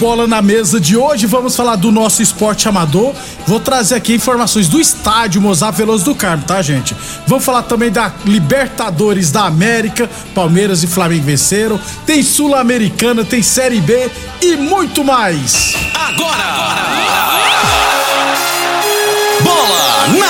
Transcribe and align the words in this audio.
Bola 0.00 0.26
na 0.26 0.40
Mesa 0.40 0.80
de 0.80 0.96
hoje 0.96 1.26
vamos 1.26 1.54
falar 1.54 1.76
do 1.76 1.92
nosso 1.92 2.22
esporte 2.22 2.66
amador. 2.66 3.14
Vou 3.46 3.60
trazer 3.60 3.96
aqui 3.96 4.14
informações 4.14 4.66
do 4.66 4.80
estádio 4.80 5.42
Mozart 5.42 5.76
Veloso 5.76 6.06
do 6.06 6.14
Carmo, 6.14 6.42
tá, 6.42 6.62
gente? 6.62 6.96
Vamos 7.26 7.44
falar 7.44 7.64
também 7.64 7.90
da 7.90 8.10
Libertadores 8.24 9.30
da 9.30 9.44
América. 9.44 10.08
Palmeiras 10.34 10.82
e 10.82 10.86
Flamengo 10.86 11.26
venceram. 11.26 11.78
Tem 12.06 12.22
Sul-Americana, 12.22 13.26
tem 13.26 13.42
Série 13.42 13.78
B 13.78 14.10
e 14.40 14.56
muito 14.56 15.04
mais. 15.04 15.74
Agora! 15.94 16.44
Bola 16.44 17.39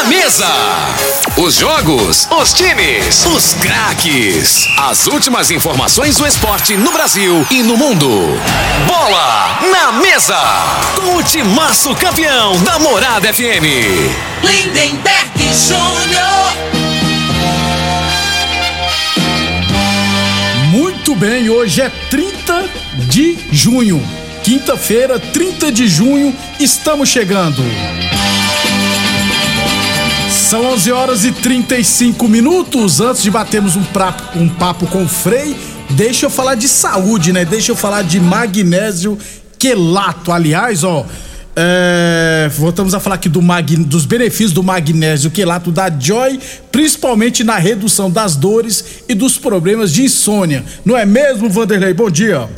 na 0.01 0.05
mesa! 0.05 0.47
Os 1.37 1.57
jogos, 1.57 2.27
os 2.31 2.53
times, 2.55 3.27
os 3.27 3.55
craques. 3.55 4.67
As 4.79 5.07
últimas 5.07 5.51
informações 5.51 6.17
do 6.17 6.27
esporte 6.27 6.77
no 6.77 6.91
Brasil 6.91 7.47
e 7.51 7.63
no 7.63 7.77
mundo. 7.77 8.09
Bola 8.87 9.59
na 9.71 9.93
mesa! 9.93 10.39
Com 10.97 11.17
o 11.17 11.23
timaço 11.23 11.95
campeão 11.97 12.59
da 12.63 12.79
Morada 12.79 13.33
FM. 13.33 13.67
Lindenberg 14.43 15.39
Júnior. 15.53 16.51
Muito 20.71 21.15
bem, 21.15 21.51
hoje 21.51 21.83
é 21.83 21.91
30 22.09 22.71
de 23.07 23.39
junho. 23.53 24.03
Quinta-feira, 24.43 25.19
30 25.19 25.71
de 25.71 25.87
junho, 25.87 26.35
estamos 26.59 27.09
chegando. 27.09 27.63
São 30.51 30.65
11 30.65 30.91
horas 30.91 31.25
e 31.25 31.31
35 31.31 32.27
minutos. 32.27 33.01
Antes 33.01 33.23
de 33.23 33.31
batermos 33.31 33.77
um, 33.77 33.85
prapo, 33.85 34.37
um 34.37 34.49
papo 34.49 34.85
com 34.89 35.05
o 35.05 35.09
Frei, 35.09 35.55
deixa 35.91 36.27
eu 36.27 36.31
falar 36.31 36.57
de 36.57 36.67
saúde, 36.67 37.33
né? 37.33 37.45
Deixa 37.45 37.71
eu 37.71 37.77
falar 37.77 38.03
de 38.03 38.19
magnésio 38.19 39.17
quelato. 39.57 40.33
Aliás, 40.33 40.83
ó, 40.83 41.07
é, 41.55 42.49
voltamos 42.49 42.97
a 42.97 42.99
falar 42.99 43.15
aqui 43.15 43.29
do 43.29 43.41
mag, 43.41 43.77
dos 43.77 44.05
benefícios 44.05 44.53
do 44.53 44.61
magnésio 44.61 45.31
quelato 45.31 45.71
da 45.71 45.89
Joy, 45.89 46.41
principalmente 46.73 47.45
na 47.45 47.55
redução 47.55 48.11
das 48.11 48.35
dores 48.35 49.05
e 49.09 49.15
dos 49.15 49.39
problemas 49.39 49.93
de 49.93 50.03
insônia. 50.03 50.65
Não 50.85 50.99
é 50.99 51.07
mesmo, 51.07 51.49
Vanderlei? 51.49 51.95
Bom 51.95 52.11
dia. 52.11 52.49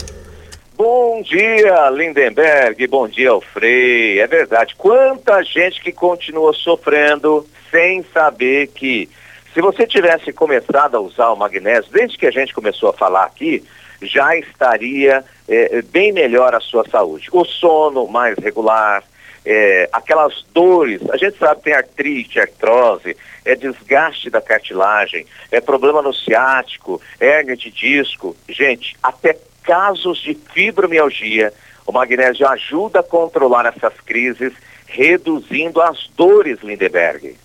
Bom 0.79 1.23
dia, 1.23 1.91
Lindenberg. 1.91 2.87
Bom 2.87 3.07
dia, 3.07 3.33
Alfrei. 3.33 4.19
É 4.19 4.27
verdade. 4.27 4.75
Quanta 4.79 5.43
gente 5.43 5.83
que 5.83 5.93
continua 5.93 6.55
sofrendo 6.55 7.47
sem 7.73 8.05
saber 8.13 8.69
que 8.69 9.09
se 9.53 9.61
você 9.61 9.87
tivesse 9.87 10.33
começado 10.33 10.97
a 10.97 11.01
usar 11.01 11.31
o 11.31 11.37
magnésio, 11.37 11.91
desde 11.91 12.17
que 12.17 12.27
a 12.27 12.31
gente 12.31 12.55
começou 12.55 12.91
a 12.91 12.93
falar 12.93 13.25
aqui, 13.25 13.65
já 14.01 14.37
estaria 14.37 15.25
é, 15.49 15.83
bem 15.83 16.13
melhor 16.13 16.55
a 16.55 16.61
sua 16.61 16.89
saúde. 16.89 17.29
O 17.33 17.45
sono 17.45 18.07
mais 18.07 18.37
regular, 18.39 19.03
é, 19.45 19.89
aquelas 19.93 20.45
dores, 20.53 21.01
a 21.11 21.17
gente 21.17 21.39
sabe 21.39 21.57
que 21.57 21.65
tem 21.65 21.75
artrite, 21.75 22.41
artrose, 22.41 23.17
é 23.45 23.55
desgaste 23.55 24.31
da 24.31 24.41
cartilagem, 24.41 25.27
é 25.51 25.61
problema 25.61 26.01
no 26.01 26.15
ciático, 26.15 27.01
hérnia 27.19 27.57
de 27.57 27.71
disco. 27.71 28.37
Gente, 28.49 28.97
até 29.03 29.37
casos 29.63 30.19
de 30.19 30.35
fibromialgia, 30.35 31.53
o 31.87 31.93
magnésio 31.93 32.47
ajuda 32.49 33.01
a 33.01 33.05
controlar 33.05 33.67
essas 33.67 33.95
crises, 34.01 34.53
reduzindo 34.87 35.81
as 35.81 36.09
dores, 36.17 36.61
Lindeberg. 36.63 37.37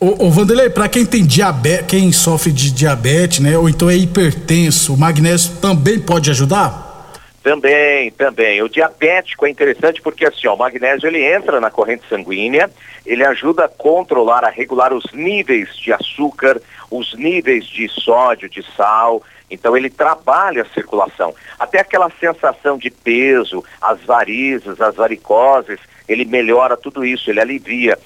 Ô, 0.00 0.26
ô 0.26 0.30
Vanderlei, 0.30 0.70
para 0.70 0.88
quem 0.88 1.04
tem 1.04 1.26
diabetes, 1.26 1.86
quem 1.88 2.12
sofre 2.12 2.52
de 2.52 2.70
diabetes, 2.70 3.40
né, 3.40 3.58
ou 3.58 3.68
então 3.68 3.90
é 3.90 3.96
hipertenso, 3.96 4.94
o 4.94 4.96
magnésio 4.96 5.56
também 5.56 5.98
pode 5.98 6.30
ajudar? 6.30 6.86
Também, 7.42 8.08
também. 8.12 8.62
O 8.62 8.68
diabético 8.68 9.44
é 9.44 9.50
interessante 9.50 10.00
porque 10.00 10.24
assim, 10.24 10.46
ó, 10.46 10.54
o 10.54 10.58
magnésio 10.58 11.08
ele 11.08 11.20
entra 11.24 11.60
na 11.60 11.68
corrente 11.68 12.04
sanguínea, 12.08 12.70
ele 13.04 13.24
ajuda 13.24 13.64
a 13.64 13.68
controlar, 13.68 14.44
a 14.44 14.50
regular 14.50 14.92
os 14.92 15.04
níveis 15.12 15.76
de 15.76 15.92
açúcar, 15.92 16.60
os 16.88 17.14
níveis 17.14 17.66
de 17.66 17.88
sódio, 17.88 18.48
de 18.48 18.64
sal. 18.76 19.20
Então 19.50 19.76
ele 19.76 19.90
trabalha 19.90 20.62
a 20.62 20.74
circulação. 20.74 21.34
Até 21.58 21.80
aquela 21.80 22.10
sensação 22.20 22.78
de 22.78 22.90
peso, 22.90 23.64
as 23.80 24.00
varizes, 24.02 24.80
as 24.80 24.94
varicoses, 24.94 25.80
ele 26.08 26.24
melhora 26.24 26.76
tudo 26.76 27.04
isso, 27.04 27.30
ele 27.30 27.40
alivia 27.40 27.98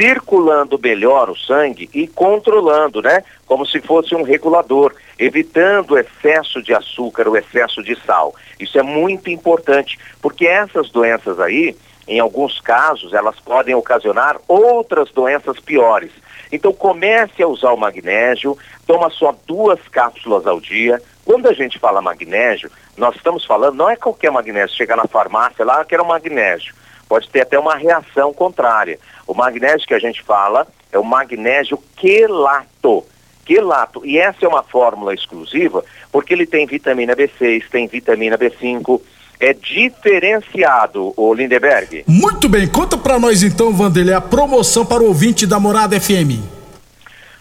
circulando 0.00 0.78
melhor 0.78 1.28
o 1.28 1.36
sangue 1.36 1.90
e 1.92 2.08
controlando, 2.08 3.02
né? 3.02 3.22
Como 3.46 3.66
se 3.66 3.82
fosse 3.82 4.14
um 4.14 4.22
regulador, 4.22 4.94
evitando 5.18 5.90
o 5.90 5.98
excesso 5.98 6.62
de 6.62 6.72
açúcar, 6.72 7.28
o 7.28 7.36
excesso 7.36 7.82
de 7.82 7.94
sal. 8.06 8.34
Isso 8.58 8.78
é 8.78 8.82
muito 8.82 9.28
importante, 9.28 9.98
porque 10.22 10.46
essas 10.46 10.88
doenças 10.88 11.38
aí, 11.38 11.76
em 12.08 12.18
alguns 12.18 12.60
casos, 12.60 13.12
elas 13.12 13.38
podem 13.40 13.74
ocasionar 13.74 14.40
outras 14.48 15.10
doenças 15.10 15.60
piores. 15.60 16.12
Então 16.50 16.72
comece 16.72 17.42
a 17.42 17.46
usar 17.46 17.72
o 17.72 17.76
magnésio, 17.76 18.56
toma 18.86 19.10
só 19.10 19.36
duas 19.46 19.78
cápsulas 19.88 20.46
ao 20.46 20.62
dia. 20.62 21.00
Quando 21.26 21.46
a 21.46 21.52
gente 21.52 21.78
fala 21.78 22.00
magnésio, 22.00 22.70
nós 22.96 23.14
estamos 23.16 23.44
falando, 23.44 23.76
não 23.76 23.90
é 23.90 23.96
qualquer 23.96 24.30
magnésio, 24.30 24.74
chegar 24.74 24.96
na 24.96 25.06
farmácia 25.06 25.62
lá, 25.62 25.84
que 25.84 25.94
era 25.94 26.02
um 26.02 26.06
magnésio. 26.06 26.74
Pode 27.10 27.28
ter 27.28 27.40
até 27.40 27.58
uma 27.58 27.74
reação 27.74 28.32
contrária. 28.32 28.96
O 29.26 29.34
magnésio 29.34 29.84
que 29.84 29.94
a 29.94 29.98
gente 29.98 30.22
fala 30.22 30.64
é 30.92 30.96
o 30.96 31.02
magnésio 31.02 31.76
quelato. 31.96 33.04
Quelato. 33.44 34.06
E 34.06 34.16
essa 34.16 34.44
é 34.44 34.48
uma 34.48 34.62
fórmula 34.62 35.12
exclusiva 35.12 35.84
porque 36.12 36.32
ele 36.32 36.46
tem 36.46 36.66
vitamina 36.66 37.16
B6, 37.16 37.64
tem 37.68 37.88
vitamina 37.88 38.38
B5. 38.38 39.00
É 39.40 39.52
diferenciado, 39.52 41.12
o 41.16 41.34
Lindeberg. 41.34 42.04
Muito 42.06 42.48
bem, 42.48 42.68
conta 42.68 42.96
para 42.96 43.18
nós 43.18 43.42
então, 43.42 43.72
Vanderlei, 43.72 44.14
a 44.14 44.20
promoção 44.20 44.86
para 44.86 45.02
o 45.02 45.06
ouvinte 45.06 45.48
da 45.48 45.58
Morada 45.58 45.98
FM. 45.98 46.38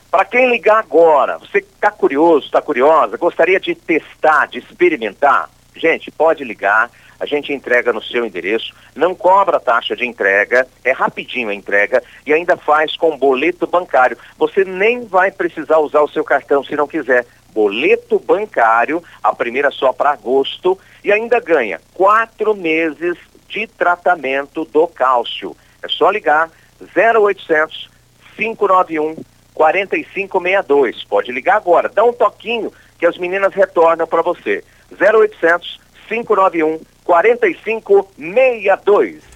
Para 0.09 0.25
quem 0.25 0.49
ligar 0.49 0.79
agora, 0.79 1.37
você 1.37 1.59
está 1.59 1.91
curioso, 1.91 2.47
está 2.47 2.59
curiosa, 2.59 3.17
gostaria 3.17 3.59
de 3.59 3.75
testar, 3.75 4.47
de 4.47 4.57
experimentar, 4.57 5.47
gente, 5.75 6.09
pode 6.09 6.43
ligar 6.43 6.89
a 7.19 7.25
gente 7.25 7.51
entrega 7.51 7.91
no 7.91 8.01
seu 8.01 8.25
endereço, 8.25 8.73
não 8.95 9.13
cobra 9.13 9.59
taxa 9.59 9.95
de 9.95 10.05
entrega, 10.05 10.67
é 10.83 10.91
rapidinho 10.91 11.49
a 11.49 11.53
entrega 11.53 12.01
e 12.25 12.33
ainda 12.33 12.55
faz 12.55 12.95
com 12.95 13.17
boleto 13.17 13.67
bancário. 13.67 14.17
Você 14.37 14.63
nem 14.63 15.05
vai 15.05 15.31
precisar 15.31 15.79
usar 15.79 16.01
o 16.01 16.07
seu 16.07 16.23
cartão 16.23 16.63
se 16.63 16.75
não 16.75 16.87
quiser. 16.87 17.25
Boleto 17.51 18.19
bancário, 18.19 19.03
a 19.23 19.33
primeira 19.33 19.71
só 19.71 19.91
para 19.91 20.11
agosto, 20.11 20.79
e 21.03 21.11
ainda 21.11 21.39
ganha 21.39 21.81
quatro 21.93 22.55
meses 22.55 23.17
de 23.47 23.65
tratamento 23.67 24.63
do 24.65 24.87
cálcio. 24.87 25.57
É 25.81 25.87
só 25.87 26.09
ligar 26.09 26.49
0800 26.95 27.89
591 28.37 29.17
4562. 29.53 31.03
Pode 31.03 31.31
ligar 31.31 31.57
agora, 31.57 31.89
dá 31.89 32.03
um 32.05 32.13
toquinho 32.13 32.71
que 32.97 33.05
as 33.05 33.17
meninas 33.17 33.53
retornam 33.53 34.07
para 34.07 34.21
você. 34.21 34.63
0800 34.91 35.79
591 36.09 36.79
4562. 37.05 39.29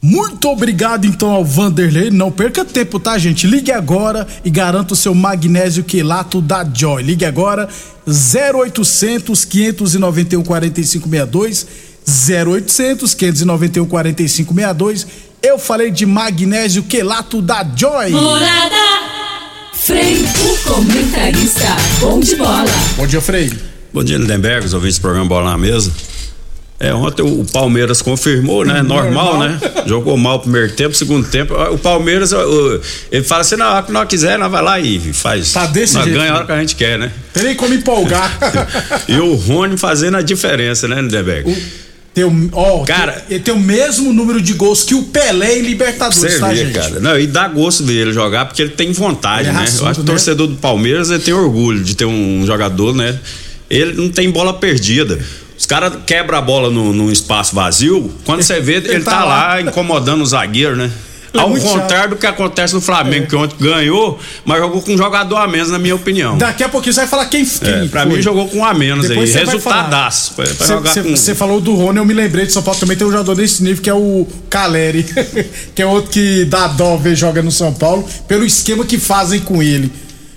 Muito 0.00 0.48
obrigado 0.48 1.04
então 1.06 1.30
ao 1.30 1.44
Vanderlei. 1.44 2.10
Não 2.10 2.32
perca 2.32 2.64
tempo, 2.64 2.98
tá, 2.98 3.18
gente? 3.18 3.46
Ligue 3.46 3.70
agora 3.70 4.26
e 4.44 4.50
garanta 4.50 4.94
o 4.94 4.96
seu 4.96 5.14
magnésio 5.14 5.84
quelato 5.84 6.40
da 6.40 6.64
Joy. 6.64 7.04
Ligue 7.04 7.24
agora 7.24 7.68
0800 8.04 9.44
591 9.44 10.42
4562 10.42 11.92
0800 12.28 13.14
591 13.14 13.86
4562. 13.86 15.06
Eu 15.40 15.56
falei 15.56 15.92
de 15.92 16.04
magnésio 16.04 16.82
quelato 16.82 17.40
da 17.40 17.64
Joy. 17.76 18.10
Morada. 18.10 18.74
Frei, 19.72 20.16
o 20.16 20.68
comentarista. 20.68 21.76
Bom 22.00 22.18
de 22.18 22.34
bola. 22.36 22.64
Bom 22.96 23.06
dia, 23.06 23.20
Frei. 23.20 23.52
Bom 23.92 24.02
dia, 24.02 24.16
Lindenberg, 24.16 24.64
os 24.64 24.74
ouvintes 24.74 24.98
do 24.98 25.02
programa 25.02 25.28
Bola 25.28 25.50
na 25.50 25.58
Mesa. 25.58 25.92
É, 26.84 26.92
ontem 26.92 27.22
o 27.22 27.44
Palmeiras 27.52 28.02
confirmou, 28.02 28.64
né? 28.64 28.82
Normal, 28.82 29.38
Normal. 29.38 29.48
né? 29.48 29.60
Jogou 29.86 30.16
mal 30.16 30.36
o 30.36 30.40
primeiro 30.40 30.72
tempo, 30.72 30.94
segundo 30.96 31.28
tempo. 31.28 31.54
O 31.54 31.78
Palmeiras, 31.78 32.32
o- 32.32 32.80
ele 33.10 33.22
fala 33.22 33.42
assim: 33.42 33.54
não, 33.56 33.80
que 33.84 33.92
nós 33.92 34.08
quiser, 34.08 34.36
nós 34.36 34.50
vai 34.50 34.62
lá 34.62 34.80
e 34.80 34.98
faz. 35.12 35.52
Tá 35.52 35.66
desse 35.66 35.94
nós 35.94 36.04
jeito, 36.04 36.16
ganha 36.18 36.30
a 36.30 36.32
né? 36.32 36.38
hora 36.38 36.46
que 36.46 36.52
a 36.52 36.58
gente 36.60 36.74
quer, 36.74 36.98
né? 36.98 37.12
Tem 37.32 37.44
nem 37.44 37.54
como 37.54 37.72
empolgar. 37.72 38.36
E 39.08 39.14
o 39.18 39.34
Rony 39.34 39.76
fazendo 39.76 40.16
a 40.16 40.22
diferença, 40.22 40.88
né, 40.88 41.00
Lindenberg? 41.00 41.56
tem 42.14 42.24
o, 42.24 42.84
Cara- 42.84 43.12
tem- 43.12 43.36
ele 43.36 43.40
tem 43.44 43.54
o 43.54 43.58
mesmo 43.60 44.12
número 44.12 44.40
de 44.42 44.52
gols 44.54 44.82
que 44.84 44.94
o 44.94 45.04
Pelé 45.04 45.58
em 45.58 45.62
Libertadores, 45.62 46.34
Você 46.34 46.40
tá, 46.40 46.48
vê, 46.48 46.56
gente? 46.56 46.74
cara. 46.74 47.00
Não, 47.00 47.18
e 47.18 47.26
dá 47.26 47.46
gosto 47.48 47.84
dele 47.84 48.12
jogar 48.12 48.44
porque 48.46 48.60
ele 48.60 48.72
tem 48.72 48.90
vontade, 48.92 49.48
é 49.48 49.52
né? 49.52 49.60
raçudo, 49.60 49.84
Eu 49.84 49.88
acho 49.88 49.94
que 49.94 50.00
o 50.00 50.04
né? 50.04 50.10
torcedor 50.12 50.46
do 50.48 50.56
Palmeiras 50.56 51.10
ele 51.10 51.22
tem 51.22 51.32
orgulho 51.32 51.82
de 51.82 51.94
ter 51.96 52.04
um 52.04 52.44
jogador, 52.44 52.92
né? 52.94 53.18
Ele 53.70 53.94
não 53.94 54.10
tem 54.10 54.30
bola 54.30 54.52
perdida. 54.52 55.18
Os 55.62 55.66
caras 55.66 55.92
quebram 56.04 56.36
a 56.36 56.42
bola 56.42 56.70
no, 56.70 56.92
num 56.92 57.08
espaço 57.08 57.54
vazio, 57.54 58.12
quando 58.24 58.42
você 58.42 58.58
vê, 58.58 58.78
ele, 58.84 58.98
tá 59.04 59.12
tá, 59.12 59.24
lá. 59.24 59.46
lá 59.46 59.60
incomodando 59.60 60.20
o 60.20 60.26
zagueiro, 60.26 60.74
né? 60.74 60.90
É 61.32 61.38
Ao 61.38 61.54
contrário 61.54 62.10
do 62.10 62.16
que 62.16 62.26
acontece 62.26 62.74
no 62.74 62.80
Flamengo, 62.80 63.28
que 63.28 63.36
ontem 63.36 63.54
ganhou, 63.60 64.18
mas 64.44 64.58
jogou 64.58 64.82
com 64.82 64.92
um 64.92 64.98
jogador 64.98 65.36
a 65.36 65.46
menos, 65.46 65.70
na 65.70 65.78
minha 65.78 65.94
opinião. 65.94 66.36
Daqui 66.36 66.64
a 66.64 66.68
pouquinho 66.68 66.92
você 66.92 67.02
vai 67.02 67.08
falar 67.08 67.26
quem, 67.26 67.46
quem 67.46 67.72
É, 67.72 67.86
pra 67.86 68.02
foi. 68.02 68.16
mim 68.16 68.20
jogou 68.20 68.48
com 68.48 68.58
um 68.58 68.64
a 68.64 68.74
menos 68.74 69.06
Depois 69.06 69.36
aí. 69.36 69.44
você. 69.44 69.52
Resultadaço. 69.52 70.34
Jogar 70.66 70.94
com. 70.94 71.16
Você 71.16 71.32
falou 71.36 71.60
do 71.60 71.76
Rony, 71.76 71.98
eu 71.98 72.04
me 72.04 72.12
lembrei 72.12 72.44
de 72.44 72.52
São 72.52 72.62
Paulo 72.64 72.80
também 72.80 72.96
tem 72.96 73.06
um 73.06 73.12
jogador 73.12 73.36
desse 73.36 73.62
nível 73.62 73.80
que 73.84 73.88
é 73.88 73.94
o 73.94 74.26
Caleri, 74.50 75.04
que 75.76 75.80
é 75.80 75.86
outro 75.86 76.10
que 76.10 76.44
dá 76.44 76.66
dó 76.66 76.96
ver 76.96 77.14
joga 77.14 77.40
no 77.40 77.52
São 77.52 77.72
Paulo, 77.72 78.04
pelo 78.26 78.44
esquema 78.44 78.84
que 78.84 78.98
fazem 78.98 79.38
com 79.38 79.62
ele. 79.62 79.92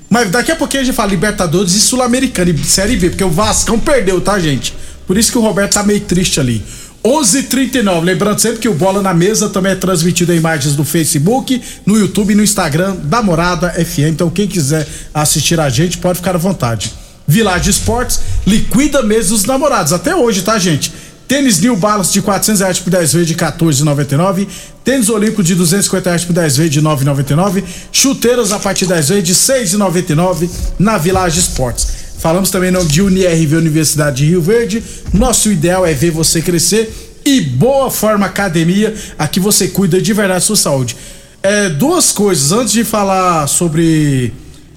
Mas 0.07 0.30
daqui 0.30 0.51
a 0.51 0.56
pouquinho 0.56 0.83
a 0.83 0.86
gente 0.86 0.95
fala 0.95 1.10
Libertadores 1.10 1.74
e 1.74 1.81
Sul-Americana 1.81 2.51
e 2.51 2.63
Série 2.63 2.95
B, 2.95 3.10
porque 3.10 3.24
o 3.24 3.30
Vascão 3.31 3.80
perdeu, 3.80 4.21
tá, 4.21 4.38
gente? 4.39 4.74
Por 5.06 5.18
isso 5.18 5.31
que 5.31 5.38
o 5.38 5.42
Roberto 5.42 5.74
tá 5.74 5.84
meio 5.84 6.02
triste 6.02 6.40
ali. 6.40 6.63
11:39. 7.06 8.04
Lembrando 8.04 8.40
sempre 8.40 8.60
que 8.60 8.68
o 8.68 8.74
Bola 8.74 9.02
na 9.02 9.13
Mesa 9.13 9.48
também 9.48 9.74
é 9.74 9.75
transmitido 9.75 10.34
em 10.34 10.38
imagens 10.38 10.75
no 10.75 10.84
Facebook, 10.84 11.62
no 11.86 11.98
YouTube 11.98 12.31
e 12.31 12.36
no 12.36 12.44
Instagram 12.44 12.96
da 13.04 13.22
Morada 13.22 13.69
FM. 13.69 14.10
Então 14.10 14.30
quem 14.30 14.48
quiser 14.48 14.88
assistir 15.13 15.60
a 15.60 15.69
gente 15.69 16.00
pode 16.00 16.18
ficar 16.18 16.34
à 16.34 16.40
vontade. 16.40 16.92
Village 17.28 17.69
Esportes 17.69 18.19
liquida 18.46 19.04
mesmo 19.04 19.36
os 19.36 19.46
namorados 19.46 19.94
até 19.94 20.16
hoje, 20.16 20.42
tá, 20.42 20.57
gente? 20.57 20.92
Tênis 21.28 21.60
New 21.60 21.75
Balance 21.75 22.13
de 22.13 22.22
400 22.22 22.62
reais 22.62 22.80
por 22.80 22.92
10 22.92 23.13
vezes 23.13 23.28
de 23.28 23.36
14,99. 23.36 24.48
Tênis 24.84 25.10
Olímpico 25.10 25.42
de 25.42 25.56
250 25.56 26.10
reais 26.10 26.24
por 26.24 26.34
10 26.34 26.57
vezes 26.57 26.72
de 26.72 26.81
9,99. 26.81 27.63
Chuteiras 27.92 28.52
a 28.52 28.60
partir 28.60 28.86
de 28.86 28.94
10 28.94 29.10
vezes 29.10 29.24
de 29.24 29.34
6,99 29.34 30.50
na 30.78 30.98
Village 31.00 31.40
Esportes. 31.40 32.05
Falamos 32.25 32.50
também 32.50 32.74
em 32.74 32.86
de 32.88 33.04
UniRV 33.04 33.56
Universidade 33.56 34.18
de 34.18 34.25
Rio 34.31 34.42
Verde. 34.42 34.81
Nosso 35.13 35.51
ideal 35.51 35.86
é 35.86 35.94
ver 35.94 36.10
você 36.10 36.42
crescer. 36.42 37.22
E 37.24 37.39
Boa 37.39 37.92
Forma 37.92 38.25
Academia, 38.25 38.95
aqui 39.16 39.39
você 39.39 39.68
cuida 39.68 40.01
de 40.01 40.12
verdade 40.12 40.39
da 40.39 40.42
sua 40.42 40.56
saúde. 40.56 40.98
É, 41.44 41.69
duas 41.69 42.12
coisas, 42.12 42.51
antes 42.51 42.74
de 42.74 42.83
falar 42.83 43.45
sobre 43.45 44.33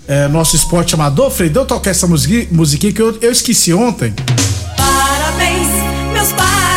é, 0.06 0.28
nosso 0.28 0.56
esporte 0.56 0.92
amador, 0.92 1.30
Frei, 1.30 1.48
deu 1.48 1.64
tocar 1.64 1.90
essa 1.92 2.06
musiqui- 2.06 2.46
musiquinha 2.50 2.92
que 2.92 3.00
eu, 3.00 3.16
eu 3.22 3.32
esqueci 3.32 3.72
ontem. 3.72 4.12
Parabéns, 4.76 5.68
meus 6.12 6.30
parabéns. 6.32 6.67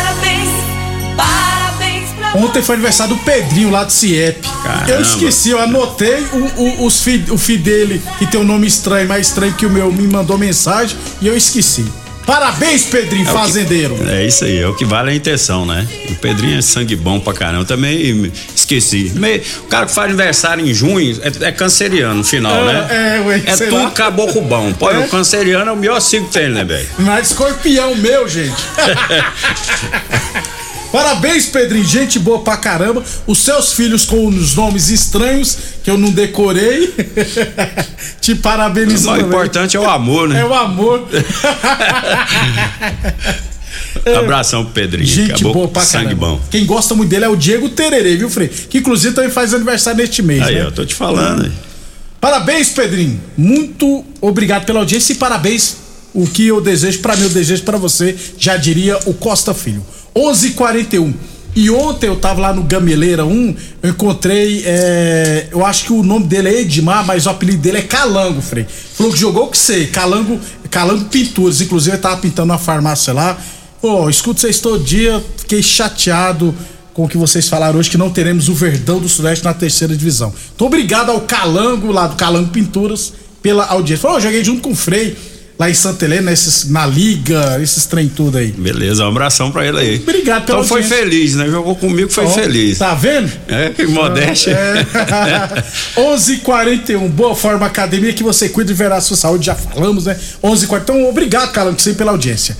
Ontem 2.34 2.62
foi 2.62 2.74
aniversário 2.76 3.14
do 3.14 3.22
Pedrinho 3.22 3.70
lá 3.70 3.84
do 3.84 3.92
CIEP. 3.92 4.40
Caramba. 4.62 4.90
Eu 4.90 5.00
esqueci, 5.02 5.50
eu 5.50 5.60
anotei 5.60 6.24
o, 6.32 6.60
o, 6.62 6.86
os 6.86 7.00
fi, 7.02 7.22
o 7.30 7.36
fi 7.36 7.58
dele, 7.58 8.00
que 8.18 8.26
tem 8.26 8.40
um 8.40 8.44
nome 8.44 8.66
estranho, 8.66 9.06
mais 9.08 9.26
estranho 9.28 9.52
que 9.52 9.66
o 9.66 9.70
meu, 9.70 9.92
me 9.92 10.06
mandou 10.06 10.38
mensagem 10.38 10.96
e 11.20 11.26
eu 11.26 11.36
esqueci. 11.36 11.84
Parabéns, 12.24 12.84
Pedrinho, 12.84 13.22
É 13.26 13.30
o 13.30 13.34
que- 13.34 13.38
fazendeiro. 13.40 13.98
É 14.08 14.24
isso 14.24 14.44
aí, 14.44 14.58
é 14.60 14.66
o 14.68 14.74
que 14.76 14.84
vale 14.84 15.10
a 15.10 15.14
intenção, 15.14 15.66
né? 15.66 15.86
O 16.08 16.14
Pedrinho 16.14 16.56
é 16.56 16.62
sangue 16.62 16.94
bom 16.94 17.18
pra 17.18 17.32
caramba. 17.34 17.62
Eu 17.62 17.66
também 17.66 18.30
esqueci. 18.54 19.10
Me- 19.16 19.42
O 19.58 19.62
cara 19.64 19.86
que 19.86 19.92
faz 19.92 20.06
aniversário 20.08 20.64
em 20.64 20.72
junho 20.72 21.20
é, 21.20 21.48
é 21.48 21.52
canceriano 21.52 22.14
no 22.14 22.24
final, 22.24 22.54
É, 22.68 22.72
né? 22.72 23.16
é, 23.16 23.20
ué, 23.26 23.42
É 23.44 23.56
tudo 23.56 23.74
lá. 23.74 23.90
caboclo 23.90 24.40
bom. 24.40 24.72
Pô, 24.72 24.88
É? 24.88 24.98
o 25.00 25.08
canceriano 25.08 25.68
é 25.68 25.72
o 25.72 25.76
melhor 25.76 26.00
signo 26.00 26.28
que 26.28 26.32
tem, 26.34 26.48
né, 26.48 26.62
velho? 26.64 26.86
Mas 27.00 27.26
escorpião 27.32 27.92
meu, 27.96 28.28
gente. 28.28 28.54
Parabéns, 30.92 31.46
Pedrinho. 31.46 31.84
Gente 31.84 32.18
boa 32.18 32.40
pra 32.40 32.56
caramba. 32.58 33.02
Os 33.26 33.38
seus 33.38 33.72
filhos 33.72 34.04
com 34.04 34.26
os 34.26 34.54
nomes 34.54 34.90
estranhos 34.90 35.56
que 35.82 35.90
eu 35.90 35.96
não 35.96 36.10
decorei. 36.10 36.94
Te 38.20 38.32
O 38.32 38.36
parabenizo 38.36 39.08
também. 39.08 39.24
importante 39.26 39.76
é 39.76 39.80
o 39.80 39.88
amor, 39.88 40.28
né? 40.28 40.40
É 40.40 40.44
o 40.44 40.52
amor. 40.54 41.08
Abração 44.18 44.64
pro 44.64 44.74
Pedrinho. 44.74 45.06
Gente 45.06 45.28
Caboclo, 45.30 45.52
boa 45.54 45.68
pra 45.68 45.82
sangue 45.82 46.04
caramba. 46.06 46.26
bom. 46.26 46.40
Quem 46.50 46.66
gosta 46.66 46.94
muito 46.94 47.10
dele 47.10 47.24
é 47.24 47.28
o 47.28 47.36
Diego 47.36 47.68
Tererê, 47.70 48.16
viu, 48.16 48.28
Frei? 48.28 48.48
Que 48.48 48.78
inclusive 48.78 49.14
também 49.14 49.30
faz 49.30 49.54
aniversário 49.54 49.98
neste 50.00 50.22
mês, 50.22 50.42
Aí, 50.42 50.54
né? 50.56 50.62
eu 50.64 50.72
tô 50.72 50.84
te 50.84 50.94
falando. 50.94 51.44
aí. 51.44 51.52
Parabéns, 52.20 52.68
Pedrinho. 52.70 53.20
Muito 53.36 54.04
obrigado 54.20 54.64
pela 54.64 54.80
audiência 54.80 55.12
e 55.12 55.16
parabéns. 55.16 55.76
O 56.14 56.26
que 56.26 56.46
eu 56.46 56.60
desejo 56.60 56.98
pra 57.00 57.16
mim, 57.16 57.22
eu 57.24 57.30
desejo 57.30 57.62
pra 57.62 57.78
você, 57.78 58.14
já 58.38 58.56
diria 58.56 58.98
o 59.06 59.14
Costa 59.14 59.54
Filho. 59.54 59.82
11:41. 60.14 61.12
E 61.54 61.68
ontem 61.70 62.06
eu 62.06 62.16
tava 62.16 62.40
lá 62.40 62.52
no 62.54 62.62
Gameleira 62.62 63.26
1, 63.26 63.56
eu 63.82 63.90
encontrei, 63.90 64.62
é, 64.64 65.48
eu 65.50 65.66
acho 65.66 65.84
que 65.84 65.92
o 65.92 66.02
nome 66.02 66.26
dele 66.26 66.48
é 66.48 66.60
Edmar, 66.62 67.04
mas 67.04 67.26
o 67.26 67.30
apelido 67.30 67.60
dele 67.60 67.78
é 67.78 67.82
Calango, 67.82 68.40
Frei. 68.40 68.66
Falou 68.94 69.12
que 69.12 69.18
jogou 69.18 69.48
com 69.48 69.54
você, 69.54 69.86
Calango, 69.86 70.40
Calango 70.70 71.04
Pinturas, 71.06 71.60
inclusive 71.60 71.94
ele 71.94 72.02
tava 72.02 72.16
pintando 72.16 72.52
uma 72.52 72.58
farmácia 72.58 73.12
lá. 73.12 73.38
Pô, 73.82 74.08
escuto 74.08 74.40
vocês 74.40 74.60
todo 74.60 74.82
dia, 74.82 75.22
fiquei 75.36 75.62
chateado 75.62 76.54
com 76.94 77.04
o 77.04 77.08
que 77.08 77.18
vocês 77.18 77.48
falaram 77.48 77.78
hoje, 77.78 77.90
que 77.90 77.98
não 77.98 78.08
teremos 78.08 78.48
o 78.48 78.54
Verdão 78.54 78.98
do 78.98 79.08
Sudeste 79.08 79.44
na 79.44 79.52
terceira 79.52 79.94
divisão. 79.94 80.32
Então, 80.54 80.66
obrigado 80.66 81.10
ao 81.10 81.20
Calango, 81.22 81.92
lá 81.92 82.06
do 82.06 82.16
Calango 82.16 82.48
Pinturas, 82.48 83.12
pela 83.42 83.66
audiência. 83.66 84.02
Falou, 84.02 84.16
eu 84.16 84.22
joguei 84.22 84.42
junto 84.42 84.62
com 84.62 84.70
o 84.70 84.76
Frei, 84.76 85.16
lá 85.62 85.70
em 85.70 85.74
Santa 85.74 86.04
Helena, 86.04 86.32
esses, 86.32 86.68
na 86.68 86.84
Liga, 86.84 87.60
esses 87.62 87.86
trem 87.86 88.08
tudo 88.08 88.36
aí. 88.36 88.50
Beleza, 88.50 89.04
um 89.04 89.08
abração 89.08 89.52
pra 89.52 89.64
ele 89.64 89.78
aí. 89.78 89.96
Obrigado 90.02 90.44
pela 90.44 90.58
Então 90.58 90.68
foi 90.68 90.82
audiência. 90.82 91.04
feliz, 91.04 91.34
né? 91.36 91.48
Jogou 91.48 91.76
comigo, 91.76 92.10
foi 92.10 92.24
Ó, 92.24 92.30
feliz. 92.30 92.78
Tá 92.78 92.94
vendo? 92.94 93.30
É, 93.46 93.70
que 93.70 93.86
modéstia. 93.86 94.50
É. 94.50 94.84
11:41 95.96 97.08
Boa 97.08 97.36
Forma 97.36 97.64
Academia 97.64 98.12
que 98.12 98.24
você 98.24 98.48
cuida 98.48 98.72
e 98.72 98.74
verá 98.74 98.96
a 98.96 99.00
sua 99.00 99.16
saúde, 99.16 99.46
já 99.46 99.54
falamos, 99.54 100.06
né? 100.06 100.18
11:40 100.42 100.80
Então, 100.82 101.08
obrigado, 101.08 101.52
Calango, 101.52 101.80
sempre 101.80 101.98
pela 101.98 102.10
audiência. 102.10 102.56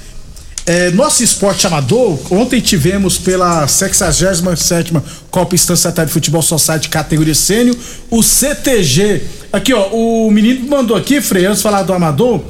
É, 0.65 0.93
nosso 0.93 1.25
esporte 1.25 1.67
amador, 1.67 2.21
ontem 2.33 2.61
tivemos 2.61 3.19
pela 3.19 3.67
67ª 3.67 5.03
Copa 5.29 5.57
Instanciatária 5.57 6.07
de 6.07 6.13
Futebol 6.13 6.41
Society 6.41 6.89
categoria 6.89 7.35
sênior, 7.35 7.77
o 8.09 8.23
CTG. 8.23 9.23
Aqui, 9.53 9.75
ó, 9.75 9.89
o 9.89 10.31
menino 10.31 10.69
mandou 10.69 10.97
aqui, 10.97 11.21
Frei, 11.21 11.47
antes 11.47 11.59
de 11.59 11.63
falar 11.65 11.83
do 11.83 11.93
amador, 11.93 12.45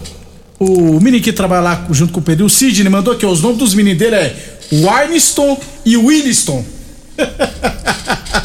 o 0.64 1.00
menino 1.00 1.22
que 1.22 1.32
trabalha 1.32 1.60
lá 1.62 1.86
junto 1.90 2.12
com 2.12 2.20
o 2.20 2.22
Pedro, 2.22 2.46
o 2.46 2.50
Sidney, 2.50 2.88
mandou 2.90 3.14
aqui, 3.14 3.24
os 3.26 3.40
nomes 3.42 3.58
dos 3.58 3.74
meninos 3.74 3.98
dele 3.98 4.16
é 4.16 4.36
Warniston 4.72 5.60
e 5.84 5.96
Williston. 5.96 6.64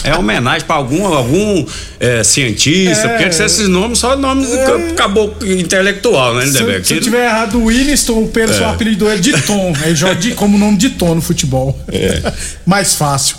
É 0.03 0.15
homenagem 0.15 0.65
pra 0.65 0.75
algum, 0.75 1.05
algum 1.05 1.65
é, 1.99 2.23
cientista, 2.23 3.07
É. 3.07 3.17
porque 3.17 3.43
esses 3.43 3.67
nomes 3.67 3.99
só 3.99 4.15
nomes 4.15 4.49
do 4.49 4.93
caboclo 4.95 5.51
intelectual, 5.51 6.35
né, 6.35 6.41
Se, 6.41 6.47
Lindeberg? 6.49 6.87
se 6.87 6.93
eu 6.95 7.01
tiver 7.01 7.25
errado, 7.25 7.57
o 7.57 7.65
Williston, 7.65 8.23
o 8.23 8.27
Pedro, 8.27 8.55
seu 8.55 8.67
apelido 8.67 9.09
é 9.09 9.15
de 9.17 9.33
Tom. 9.41 9.73
Ele 9.83 9.95
joga 9.95 10.15
de, 10.15 10.31
como 10.31 10.57
nome 10.57 10.77
de 10.77 10.91
Tom 10.91 11.15
no 11.15 11.21
futebol. 11.21 11.77
Mais 12.65 12.95
fácil. 12.95 13.37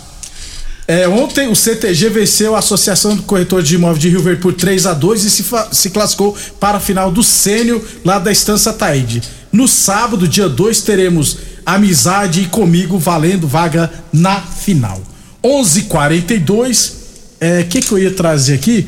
É, 0.89 1.07
ontem 1.07 1.47
o 1.47 1.55
CTG 1.55 2.09
venceu 2.09 2.55
a 2.55 2.59
Associação 2.59 3.15
do 3.15 3.21
Corretor 3.21 3.61
de 3.61 3.75
Imóveis 3.75 3.99
de 3.99 4.09
Rio 4.09 4.23
Verde 4.23 4.41
por 4.41 4.53
3 4.53 4.87
a 4.87 4.93
2 4.95 5.23
e 5.23 5.29
se, 5.29 5.45
se 5.71 5.91
classificou 5.91 6.35
para 6.59 6.77
a 6.77 6.79
final 6.79 7.11
do 7.11 7.21
Sênior 7.21 7.79
lá 8.03 8.17
da 8.17 8.31
Estância 8.31 8.73
Taíde. 8.73 9.21
No 9.51 9.67
sábado, 9.67 10.27
dia 10.27 10.49
2, 10.49 10.81
teremos 10.81 11.37
Amizade 11.63 12.41
e 12.41 12.47
Comigo 12.47 12.97
valendo 12.97 13.47
vaga 13.47 13.93
na 14.11 14.41
final. 14.41 14.99
11:42 15.43 16.93
é, 17.39 17.59
O 17.59 17.67
que, 17.67 17.81
que 17.81 17.91
eu 17.91 17.99
ia 17.99 18.11
trazer 18.11 18.55
aqui? 18.55 18.87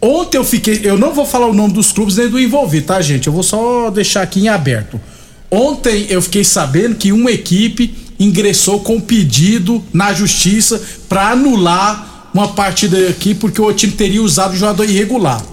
Ontem 0.00 0.38
eu 0.38 0.44
fiquei. 0.44 0.82
Eu 0.84 0.96
não 0.96 1.12
vou 1.12 1.26
falar 1.26 1.48
o 1.48 1.52
nome 1.52 1.74
dos 1.74 1.90
clubes 1.90 2.14
nem 2.14 2.28
do 2.28 2.38
envolvido, 2.38 2.86
tá, 2.86 3.00
gente? 3.02 3.26
Eu 3.26 3.32
vou 3.32 3.42
só 3.42 3.90
deixar 3.90 4.22
aqui 4.22 4.38
em 4.38 4.48
aberto. 4.48 5.00
Ontem 5.50 6.06
eu 6.08 6.22
fiquei 6.22 6.44
sabendo 6.44 6.94
que 6.94 7.10
uma 7.10 7.32
equipe 7.32 7.96
ingressou 8.18 8.80
com 8.80 9.00
pedido 9.00 9.82
na 9.92 10.12
justiça 10.12 10.80
para 11.12 11.28
anular 11.28 12.30
uma 12.32 12.54
partida 12.54 13.10
aqui 13.10 13.34
porque 13.34 13.60
o 13.60 13.70
time 13.74 13.92
teria 13.92 14.22
usado 14.22 14.54
o 14.54 14.56
jogador 14.56 14.84
irregular. 14.84 15.44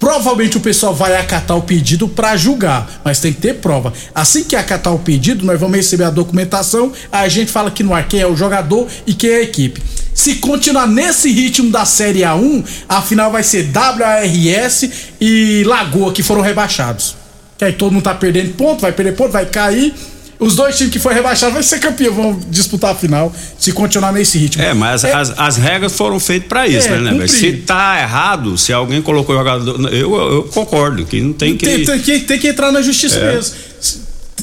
Provavelmente 0.00 0.56
o 0.56 0.60
pessoal 0.60 0.92
vai 0.92 1.16
acatar 1.16 1.56
o 1.56 1.62
pedido 1.62 2.08
para 2.08 2.36
julgar, 2.36 3.00
mas 3.04 3.20
tem 3.20 3.32
que 3.32 3.40
ter 3.40 3.54
prova. 3.54 3.92
Assim 4.12 4.42
que 4.42 4.56
acatar 4.56 4.92
o 4.92 4.98
pedido, 4.98 5.46
nós 5.46 5.60
vamos 5.60 5.76
receber 5.76 6.02
a 6.02 6.10
documentação, 6.10 6.92
a 7.12 7.28
gente 7.28 7.52
fala 7.52 7.70
que 7.70 7.84
no 7.84 7.94
ar 7.94 8.08
quem 8.08 8.18
é 8.18 8.26
o 8.26 8.36
jogador 8.36 8.88
e 9.06 9.14
quem 9.14 9.30
é 9.30 9.36
a 9.36 9.42
equipe. 9.42 9.80
Se 10.12 10.34
continuar 10.34 10.88
nesse 10.88 11.30
ritmo 11.30 11.70
da 11.70 11.84
Série 11.84 12.22
A1, 12.22 12.64
a 12.88 13.00
final 13.00 13.30
vai 13.30 13.44
ser 13.44 13.70
WARS 13.72 14.90
e 15.20 15.62
Lagoa 15.64 16.12
que 16.12 16.24
foram 16.24 16.40
rebaixados. 16.40 17.14
Que 17.56 17.64
aí 17.64 17.72
todo 17.74 17.92
mundo 17.92 18.02
tá 18.02 18.14
perdendo 18.14 18.54
ponto, 18.54 18.80
vai 18.80 18.90
perder 18.90 19.12
ponto, 19.12 19.30
vai 19.30 19.46
cair 19.46 19.94
os 20.38 20.54
dois 20.54 20.76
times 20.76 20.92
que 20.92 20.98
foram 20.98 21.16
rebaixados 21.16 21.54
vão 21.54 21.62
ser 21.62 21.78
campeão, 21.78 22.12
vão 22.12 22.40
disputar 22.50 22.92
a 22.92 22.94
final 22.94 23.32
se 23.58 23.72
continuar 23.72 24.12
nesse 24.12 24.36
ritmo. 24.38 24.62
É, 24.62 24.74
mas 24.74 25.02
é, 25.02 25.12
as, 25.12 25.32
as, 25.38 25.56
regras 25.56 25.94
foram 25.94 26.20
feitas 26.20 26.48
para 26.48 26.68
isso, 26.68 26.88
é, 26.88 26.98
né, 26.98 27.12
né? 27.12 27.26
Se 27.26 27.52
tá 27.52 27.98
errado, 28.00 28.58
se 28.58 28.72
alguém 28.72 29.00
colocou 29.00 29.34
o 29.34 29.38
jogador. 29.38 29.92
Eu, 29.92 30.14
eu 30.14 30.42
concordo, 30.44 31.06
que 31.06 31.20
não 31.20 31.32
tem 31.32 31.56
que. 31.56 31.64
Tem, 31.64 31.84
tem, 31.84 32.00
que, 32.00 32.20
tem 32.20 32.38
que 32.38 32.48
entrar 32.48 32.70
na 32.70 32.82
justiça 32.82 33.18
é. 33.18 33.34
mesmo. 33.34 33.56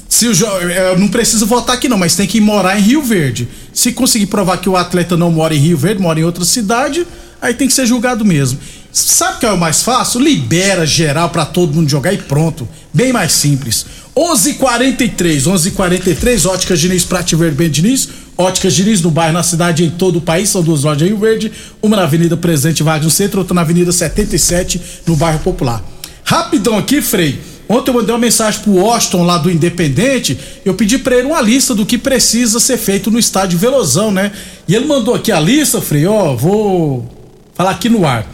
Se 0.10 0.28
o 0.28 0.34
eu 0.34 0.98
não 0.98 1.08
preciso 1.08 1.46
votar 1.46 1.76
aqui 1.76 1.90
não, 1.90 1.98
mas 1.98 2.16
tem 2.16 2.28
que 2.28 2.40
morar 2.40 2.78
em 2.78 2.82
Rio 2.82 3.02
Verde. 3.02 3.48
Se 3.74 3.92
conseguir 3.92 4.28
provar 4.28 4.58
que 4.58 4.70
o 4.70 4.78
atleta 4.78 5.18
não 5.18 5.32
mora 5.32 5.56
em 5.56 5.60
Rio 5.60 5.78
Verde, 5.78 6.02
mora 6.02 6.20
em 6.20 6.24
outra 6.24 6.46
cidade, 6.46 7.06
aí 7.42 7.54
tem 7.54 7.68
que 7.68 7.74
ser 7.74 7.86
julgado 7.86 8.24
mesmo. 8.24 8.60
Sabe 8.92 9.38
o 9.38 9.40
que 9.40 9.46
é 9.48 9.52
o 9.52 9.58
mais 9.58 9.82
fácil? 9.82 10.20
Libera 10.20 10.86
geral 10.86 11.30
para 11.30 11.46
todo 11.46 11.74
mundo 11.74 11.90
jogar 11.90 12.14
e 12.14 12.18
pronto. 12.20 12.68
Bem 12.94 13.12
mais 13.12 13.34
simples. 13.34 13.88
11:43, 14.16 15.48
11:43, 15.48 16.46
Óticas 16.46 16.80
Diniz, 16.80 17.04
Prate 17.04 17.36
Verde 17.36 17.56
Bem 17.56 17.70
Diniz, 17.70 18.10
Óticas 18.38 18.74
Diniz 18.76 19.02
no 19.02 19.10
bairro, 19.10 19.34
na 19.34 19.44
cidade, 19.44 19.84
em 19.84 19.90
todo 19.90 20.18
o 20.18 20.22
país, 20.22 20.50
são 20.50 20.62
duas 20.62 20.84
lojas 20.84 21.02
em 21.02 21.08
Rio 21.08 21.18
Verde, 21.18 21.52
uma 21.82 21.98
na 21.98 22.04
Avenida 22.04 22.38
Presidente 22.38 22.84
Vargas 22.84 23.06
no 23.06 23.12
centro, 23.12 23.40
outra 23.40 23.56
na 23.56 23.62
Avenida 23.62 23.92
77 23.92 24.80
no 25.08 25.16
bairro 25.16 25.40
Popular. 25.40 25.84
Rapidão 26.24 26.78
aqui, 26.78 27.02
Frei. 27.02 27.40
Ontem 27.68 27.90
eu 27.90 27.96
mandei 27.96 28.14
uma 28.14 28.20
mensagem 28.20 28.62
pro 28.62 28.74
Washington 28.74 29.24
lá 29.24 29.38
do 29.38 29.50
Independente, 29.50 30.38
eu 30.64 30.74
pedi 30.74 30.98
para 30.98 31.16
ele 31.16 31.28
uma 31.28 31.42
lista 31.42 31.74
do 31.74 31.86
que 31.86 31.98
precisa 31.98 32.60
ser 32.60 32.78
feito 32.78 33.10
no 33.10 33.18
estádio 33.18 33.58
Velozão, 33.58 34.12
né? 34.12 34.32
E 34.68 34.76
ele 34.76 34.86
mandou 34.86 35.16
aqui 35.16 35.32
a 35.32 35.40
lista, 35.40 35.82
Frei, 35.82 36.06
ó, 36.06 36.36
vou 36.36 37.10
falar 37.56 37.72
aqui 37.72 37.90
no 37.90 38.06
ar. 38.06 38.28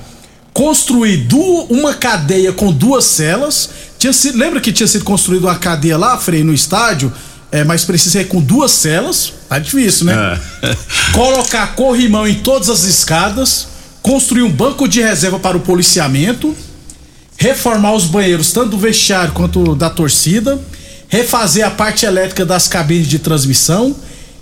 Construir 0.51 1.27
uma 1.69 1.93
cadeia 1.93 2.51
com 2.51 2.71
duas 2.71 3.05
celas, 3.05 3.69
tinha 3.99 4.13
sido, 4.13 4.37
lembra 4.37 4.61
que 4.61 4.71
tinha 4.71 4.87
sido 4.87 5.03
construída 5.03 5.45
uma 5.45 5.57
cadeia 5.57 5.97
lá, 5.97 6.17
Frei, 6.17 6.41
no 6.41 6.53
estádio? 6.53 7.11
É, 7.51 7.65
mas 7.65 7.83
precisa 7.83 8.11
ser 8.19 8.27
com 8.29 8.39
duas 8.39 8.71
celas. 8.71 9.33
Tá 9.49 9.59
difícil, 9.59 10.05
né? 10.05 10.39
É. 10.63 10.75
Colocar 11.11 11.75
corrimão 11.75 12.25
em 12.25 12.35
todas 12.35 12.69
as 12.69 12.83
escadas. 12.83 13.67
Construir 14.01 14.43
um 14.43 14.51
banco 14.51 14.87
de 14.87 15.01
reserva 15.01 15.37
para 15.37 15.57
o 15.57 15.59
policiamento. 15.59 16.55
Reformar 17.37 17.93
os 17.93 18.05
banheiros, 18.05 18.53
tanto 18.53 18.69
do 18.69 18.77
vestiário 18.77 19.33
quanto 19.33 19.75
da 19.75 19.89
torcida. 19.89 20.57
Refazer 21.09 21.65
a 21.65 21.71
parte 21.71 22.05
elétrica 22.05 22.45
das 22.45 22.69
cabines 22.69 23.07
de 23.07 23.19
transmissão. 23.19 23.93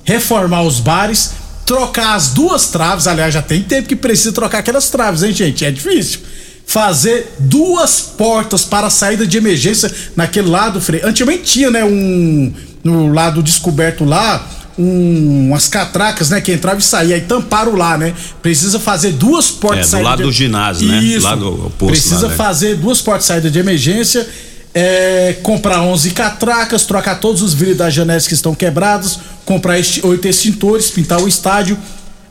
Reformar 0.03 0.61
os 0.61 0.79
bares. 0.79 1.31
Trocar 1.65 2.13
as 2.13 2.29
duas 2.29 2.67
traves. 2.67 3.07
Aliás, 3.07 3.33
já 3.33 3.41
tem 3.41 3.63
tempo 3.63 3.87
que 3.87 3.95
precisa 3.95 4.31
trocar 4.31 4.59
aquelas 4.59 4.91
traves, 4.91 5.23
hein, 5.23 5.33
gente? 5.33 5.65
É 5.65 5.71
difícil 5.71 6.19
fazer 6.67 7.33
duas 7.39 8.01
portas 8.01 8.65
para 8.65 8.89
saída 8.89 9.25
de 9.25 9.38
emergência 9.38 9.89
naquele 10.17 10.50
lado, 10.50 10.81
Frei. 10.81 11.01
Antigamente 11.01 11.43
tinha, 11.43 11.71
né, 11.71 11.86
um 11.86 12.53
no 12.83 13.12
lado 13.12 13.41
descoberto 13.41 14.03
lá, 14.03 14.45
um, 14.77 15.47
umas 15.47 15.67
catracas, 15.67 16.29
né, 16.29 16.41
que 16.41 16.51
entrava 16.51 16.79
e 16.79 16.83
saía 16.83 17.17
e 17.17 17.21
tamparam 17.21 17.74
lá, 17.75 17.97
né? 17.97 18.13
Precisa 18.41 18.79
fazer 18.79 19.13
duas 19.13 19.50
portas 19.50 19.93
é, 19.93 19.97
do 19.97 20.03
lado 20.03 20.17
de... 20.17 20.24
do 20.24 20.31
ginásio, 20.31 20.88
né? 20.88 21.00
Isso. 21.00 21.25
Lado 21.25 21.67
oposto, 21.67 21.88
Precisa 21.88 22.24
lá, 22.24 22.29
né? 22.29 22.36
fazer 22.36 22.75
duas 22.75 23.01
portas 23.01 23.24
de 23.24 23.27
saída 23.27 23.50
de 23.50 23.59
emergência, 23.59 24.27
é, 24.74 25.38
comprar 25.41 25.81
11 25.81 26.12
catracas, 26.12 26.86
trocar 26.86 27.19
todos 27.19 27.41
os 27.41 27.53
vidros 27.53 27.77
das 27.77 27.93
janelas 27.93 28.27
que 28.27 28.33
estão 28.33 28.53
quebrados, 28.53 29.19
comprar 29.45 29.77
oito 30.03 30.27
extintores, 30.27 30.91
pintar 30.91 31.21
o 31.21 31.27
estádio, 31.27 31.77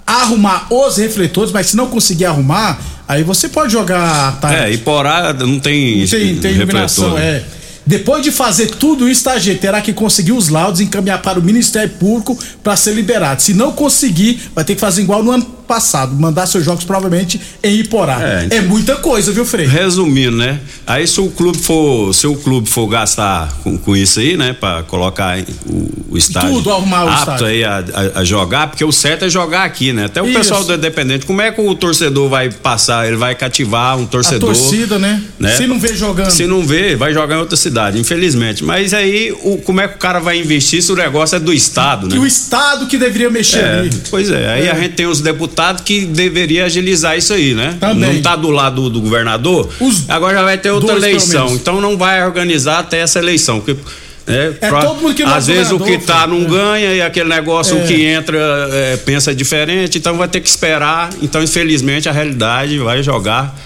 arrumar 0.07 0.67
os 0.71 0.97
refletores, 0.99 1.53
mas 1.53 1.67
se 1.69 1.77
não 1.77 1.89
conseguir 1.89 2.27
arrumar, 2.27 2.79
Aí 3.09 3.23
você 3.23 3.49
pode 3.49 3.73
jogar. 3.73 4.41
Tá, 4.41 4.67
é, 4.67 4.73
e 4.73 4.79
porá 4.79 5.33
não 5.33 5.61
tem. 5.61 6.01
Não 6.01 6.09
tem, 6.09 6.39
tem 6.39 6.55
iluminação, 6.55 7.17
é. 7.17 7.45
Depois 7.87 8.21
de 8.21 8.33
fazer 8.33 8.67
tudo 8.67 9.09
isso, 9.09 9.23
tá, 9.23 9.39
gente? 9.39 9.61
Terá 9.61 9.81
que 9.81 9.93
conseguir 9.93 10.33
os 10.33 10.49
laudos 10.49 10.81
e 10.81 10.85
encaminhar 10.85 11.23
para 11.23 11.39
o 11.39 11.43
Ministério 11.43 11.91
Público 11.91 12.37
para 12.63 12.75
ser 12.75 12.95
liberado. 12.95 13.41
Se 13.41 13.55
não 13.55 13.71
conseguir, 13.71 14.51
vai 14.53 14.65
ter 14.65 14.75
que 14.75 14.81
fazer 14.81 15.03
igual 15.03 15.23
no 15.23 15.31
ano 15.31 15.56
passado, 15.67 16.15
mandar 16.15 16.47
seus 16.47 16.65
jogos 16.65 16.85
provavelmente 16.85 17.41
em 17.63 17.81
Iporá. 17.81 18.19
É, 18.23 18.45
então, 18.45 18.59
é 18.59 18.61
muita 18.63 18.97
coisa, 18.97 19.33
viu, 19.33 19.45
Frei? 19.45 19.67
Resumindo, 19.67 20.37
né? 20.37 20.61
Aí 20.87 21.07
se 21.07 21.21
o 21.21 21.29
clube 21.29 21.59
for, 21.59 22.15
se 22.15 22.27
o 22.27 22.37
clube 22.37 22.69
for 22.69 22.87
gastar 22.87 23.53
com, 23.63 23.77
com 23.77 23.97
isso 23.97 24.21
aí, 24.21 24.37
né, 24.37 24.53
para 24.53 24.83
colocar 24.85 25.39
o, 25.67 26.07
o 26.11 26.17
estádio 26.17 26.51
Tudo, 26.51 26.71
arrumar 26.71 27.05
o 27.05 27.09
apto 27.09 27.21
estádio. 27.21 27.47
aí 27.47 27.65
a, 27.65 27.79
a, 27.79 28.21
a, 28.21 28.25
jogar, 28.25 28.69
porque 28.69 28.85
o 28.85 28.93
certo 28.93 29.25
é 29.25 29.29
jogar 29.29 29.65
aqui, 29.65 29.93
né? 29.93 30.05
Até 30.05 30.23
o 30.23 30.27
isso. 30.27 30.39
pessoal 30.39 30.65
do 30.65 30.75
Independente, 30.75 31.27
como 31.27 31.41
é 31.41 31.51
que 31.51 31.61
o 31.61 31.75
torcedor 31.75 32.29
vai 32.29 32.51
passar? 32.51 33.07
Ele 33.07 33.17
vai 33.17 33.35
cativar 33.35 33.99
um 33.99 34.07
torcedor. 34.07 34.51
A 34.51 34.55
torcida, 34.55 34.99
né? 34.99 35.23
né? 35.39 35.57
Se 35.57 35.67
não 35.67 35.79
vê 35.79 35.95
jogando. 35.97 36.31
Se 36.31 36.47
não 36.47 36.65
vê, 36.65 36.95
vai 36.95 37.13
jogar 37.13 37.37
em 37.37 37.41
outra 37.41 37.57
cidade, 37.57 37.99
infelizmente. 37.99 38.65
Mas 38.65 38.95
aí, 38.95 39.33
o, 39.43 39.59
como 39.59 39.81
é 39.81 39.89
que 39.89 39.97
o 39.97 39.99
cara 39.99 40.21
vai 40.21 40.39
investir 40.39 40.83
se 40.83 40.93
o 40.93 40.97
negócio 40.97 41.37
é 41.37 41.41
do 41.41 41.53
Estado, 41.53 42.09
né? 42.09 42.17
E 42.17 42.19
o 42.19 42.27
Estado 42.27 42.87
que 42.87 42.97
deveria 42.97 43.31
mexer 43.31 43.65
é, 43.65 43.79
ali. 43.81 43.91
Pois 44.09 44.31
é, 44.31 44.53
aí 44.53 44.67
é. 44.67 44.71
a 44.71 44.75
gente 44.75 44.95
tem 44.95 45.07
os 45.07 45.21
deputados 45.21 45.56
deputado 45.57 45.83
que 45.83 46.05
deveria 46.05 46.67
agilizar 46.67 47.17
isso 47.17 47.33
aí, 47.33 47.55
né? 47.55 47.77
Também. 47.81 48.15
Não 48.15 48.23
tá 48.23 48.37
do 48.37 48.51
lado 48.51 48.83
do, 48.83 48.91
do 48.91 49.01
governador. 49.01 49.69
Os 49.81 50.09
Agora 50.09 50.37
já 50.37 50.43
vai 50.43 50.59
ter 50.59 50.71
outra 50.71 50.95
eleição. 50.95 51.55
Então 51.55 51.81
não 51.81 51.97
vai 51.97 52.23
organizar 52.23 52.81
até 52.81 52.99
essa 52.99 53.19
eleição. 53.19 53.61
Porque, 53.61 53.81
é, 54.27 54.53
é 54.61 54.69
pra, 54.69 54.83
todo 54.83 55.01
mundo 55.01 55.15
que 55.15 55.25
não 55.25 55.35
Às 55.35 55.47
vezes 55.47 55.73
o 55.73 55.81
que 55.81 55.99
tá 55.99 56.27
não 56.27 56.43
é. 56.43 56.45
ganha 56.45 56.95
e 56.95 57.01
aquele 57.01 57.29
negócio 57.29 57.79
é. 57.79 57.87
que 57.87 58.05
entra 58.05 58.39
é, 58.71 58.97
pensa 58.99 59.35
diferente, 59.35 59.99
então 59.99 60.17
vai 60.17 60.29
ter 60.29 60.41
que 60.41 60.49
esperar. 60.49 61.11
Então, 61.23 61.43
infelizmente, 61.43 62.09
a 62.09 62.13
realidade 62.13 62.79
vai 62.79 63.03
jogar 63.03 63.57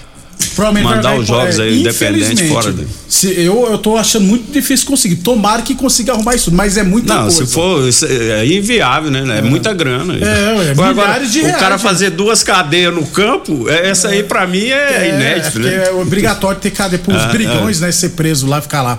mandar 0.83 1.17
os 1.17 1.27
jogos 1.27 1.59
aí 1.59 1.79
independente 1.79 2.47
fora. 2.47 2.71
De... 2.71 2.85
Se, 3.07 3.27
eu, 3.39 3.67
eu 3.69 3.77
tô 3.77 3.97
achando 3.97 4.25
muito 4.25 4.51
difícil 4.51 4.87
conseguir. 4.87 5.17
Tomara 5.17 5.61
que 5.61 5.75
consiga 5.75 6.13
arrumar 6.13 6.35
isso, 6.35 6.51
mas 6.51 6.77
é 6.77 6.83
muita 6.83 7.13
Não, 7.13 7.21
coisa. 7.23 7.45
se 7.45 7.53
for, 7.53 7.89
é 8.09 8.45
inviável, 8.45 9.11
né? 9.11 9.23
É, 9.35 9.39
é 9.39 9.41
muita 9.41 9.73
grana. 9.73 10.13
É, 10.15 10.69
é 10.69 10.71
Agora, 10.71 11.19
de 11.25 11.41
reais, 11.41 11.55
O 11.55 11.59
cara 11.59 11.77
fazer 11.77 12.11
duas 12.11 12.43
cadeias 12.43 12.93
no 12.93 13.05
campo, 13.05 13.69
é, 13.69 13.89
essa 13.89 14.09
aí 14.09 14.23
pra 14.23 14.45
mim 14.47 14.65
é, 14.65 15.07
é 15.07 15.09
inédito, 15.15 15.59
né? 15.59 15.87
É 15.87 15.91
obrigatório 15.91 16.59
ter 16.59 16.71
cadeia 16.71 17.01
pros 17.01 17.21
ah, 17.21 17.27
brigões, 17.31 17.79
né? 17.79 17.91
Ser 17.91 18.09
preso 18.09 18.47
lá, 18.47 18.61
ficar 18.61 18.81
lá. 18.81 18.97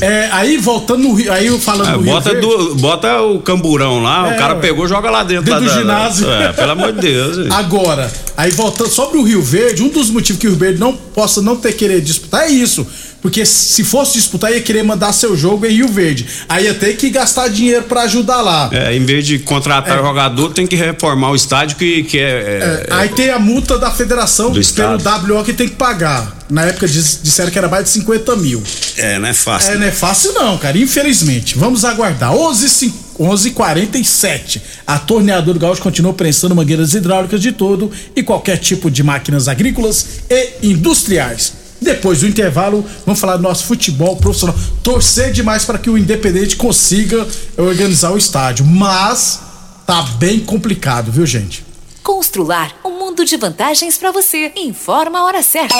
É, 0.00 0.28
aí 0.32 0.56
voltando 0.56 1.02
no 1.02 1.12
Rio, 1.12 1.30
aí 1.32 1.58
falando 1.58 1.90
é, 1.90 1.92
do 1.92 2.04
bota 2.04 2.30
Rio 2.30 2.40
do, 2.40 2.74
bota 2.76 3.20
o 3.22 3.40
camburão 3.40 4.02
lá, 4.02 4.30
é, 4.30 4.34
o 4.34 4.38
cara 4.38 4.54
pegou, 4.56 4.88
joga 4.88 5.10
lá 5.10 5.22
dentro, 5.22 5.44
dentro 5.44 5.60
lá 5.60 5.66
do 5.66 5.74
da, 5.74 5.80
ginásio. 5.80 6.30
É, 6.30 6.52
pelo 6.52 6.72
amor 6.72 6.92
de 6.92 7.00
Deus. 7.00 7.50
Agora, 7.52 8.10
aí 8.36 8.50
voltando 8.52 8.90
sobre 8.90 9.18
o 9.18 9.22
Rio 9.22 9.42
Verde, 9.42 9.82
um 9.82 9.88
dos 9.88 10.08
motivos 10.08 10.40
que 10.40 10.46
o 10.46 10.50
Rio 10.50 10.58
Verde 10.58 10.80
não 10.80 10.94
possa 10.94 11.42
não 11.42 11.56
ter 11.56 11.72
querer 11.72 12.00
disputar 12.00 12.44
é 12.44 12.50
isso. 12.50 12.86
Porque 13.22 13.46
se 13.46 13.84
fosse 13.84 14.14
disputar, 14.14 14.52
ia 14.52 14.60
querer 14.60 14.82
mandar 14.82 15.12
seu 15.12 15.36
jogo 15.36 15.64
em 15.64 15.70
Rio 15.70 15.88
Verde. 15.88 16.26
Aí 16.48 16.64
ia 16.64 16.74
ter 16.74 16.96
que 16.96 17.08
gastar 17.08 17.48
dinheiro 17.48 17.84
para 17.84 18.02
ajudar 18.02 18.42
lá. 18.42 18.68
É, 18.72 18.94
em 18.94 19.04
vez 19.04 19.24
de 19.24 19.38
contratar 19.38 19.96
é. 19.96 20.02
jogador, 20.02 20.52
tem 20.52 20.66
que 20.66 20.74
reformar 20.74 21.30
o 21.30 21.36
estádio 21.36 21.76
que, 21.76 22.02
que 22.02 22.18
é, 22.18 22.22
é, 22.22 22.86
é 22.88 22.94
Aí 22.94 23.08
tem 23.10 23.30
a 23.30 23.38
multa 23.38 23.78
da 23.78 23.92
federação 23.92 24.50
do 24.50 24.60
pelo 24.74 25.38
WO 25.38 25.44
que 25.44 25.52
tem 25.52 25.68
que 25.68 25.76
pagar. 25.76 26.42
Na 26.50 26.64
época 26.64 26.86
disseram 26.88 27.50
que 27.50 27.56
era 27.56 27.68
mais 27.68 27.84
de 27.84 27.90
50 27.90 28.36
mil. 28.36 28.62
É, 28.96 29.18
não 29.20 29.28
é 29.28 29.32
fácil. 29.32 29.72
É, 29.72 29.78
não 29.78 29.86
é 29.86 29.92
fácil 29.92 30.32
não, 30.32 30.58
cara. 30.58 30.76
Infelizmente. 30.76 31.56
Vamos 31.56 31.84
aguardar. 31.84 32.34
11 32.34 32.92
11:47. 33.18 34.60
A 34.86 34.98
torneadora 34.98 35.58
Gaúcho 35.58 35.80
continua 35.80 36.12
prensando 36.12 36.54
mangueiras 36.56 36.94
hidráulicas 36.94 37.40
de 37.40 37.52
todo 37.52 37.90
e 38.16 38.22
qualquer 38.22 38.58
tipo 38.58 38.90
de 38.90 39.02
máquinas 39.02 39.48
agrícolas 39.48 40.06
e 40.28 40.70
industriais. 40.70 41.61
Depois 41.82 42.20
do 42.20 42.28
intervalo, 42.28 42.86
vamos 43.04 43.20
falar 43.20 43.36
do 43.36 43.42
nosso 43.42 43.64
futebol 43.64 44.16
profissional. 44.16 44.56
Torcer 44.82 45.32
demais 45.32 45.64
para 45.64 45.78
que 45.78 45.90
o 45.90 45.98
Independente 45.98 46.56
consiga 46.56 47.26
organizar 47.56 48.12
o 48.12 48.16
estádio, 48.16 48.64
mas 48.64 49.40
tá 49.86 50.02
bem 50.18 50.40
complicado, 50.40 51.10
viu, 51.10 51.26
gente? 51.26 51.64
Constrular 52.02 52.74
um 52.84 52.98
mundo 52.98 53.24
de 53.24 53.36
vantagens 53.36 53.98
para 53.98 54.10
você. 54.10 54.52
Informa 54.56 55.20
a 55.20 55.24
hora 55.24 55.42
certa. 55.42 55.76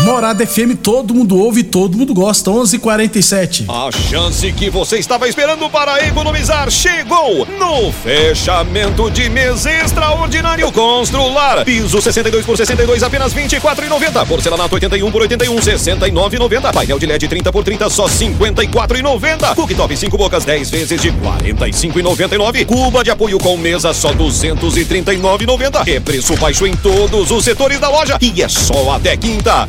Morada 0.00 0.44
FM, 0.44 0.74
todo 0.82 1.14
mundo 1.14 1.38
ouve, 1.38 1.62
todo 1.62 1.96
mundo 1.96 2.12
gosta. 2.12 2.50
11:47. 2.50 3.66
A 3.68 3.88
chance 3.92 4.50
que 4.52 4.68
você 4.68 4.98
estava 4.98 5.28
esperando 5.28 5.70
para 5.70 6.04
economizar 6.04 6.68
chegou 6.72 7.46
no 7.46 7.92
fechamento 7.92 9.08
de 9.12 9.28
mês 9.28 9.64
extraordinário 9.64 10.72
Constrular. 10.72 11.64
Piso 11.64 12.02
62 12.02 12.44
por 12.44 12.56
62 12.56 13.02
apenas 13.04 13.32
24,90. 13.32 14.26
Porcelanato 14.26 14.74
81 14.74 15.10
por 15.12 15.22
81 15.22 15.54
69,90. 15.56 16.72
Painel 16.72 16.98
de 16.98 17.06
LED 17.06 17.28
30 17.28 17.52
por 17.52 17.62
30 17.62 17.88
só 17.88 18.06
54,90. 18.06 19.54
Cooktop 19.54 19.96
5 19.96 20.18
bocas 20.18 20.44
10 20.44 20.68
vezes 20.70 21.00
de 21.00 21.12
45,99. 21.12 22.66
Cuba 22.66 23.04
de 23.04 23.10
apoio 23.12 23.38
com 23.38 23.56
mesa 23.56 23.94
só 23.94 24.12
239,90. 24.12 25.86
É 25.86 26.00
preço 26.00 26.36
baixo 26.36 26.66
em 26.66 26.74
todos 26.74 27.30
os 27.30 27.44
setores 27.44 27.78
da 27.78 27.88
loja 27.88 28.18
e 28.20 28.42
é 28.42 28.48
só 28.48 28.96
até 28.96 29.16
quinta. 29.16 29.68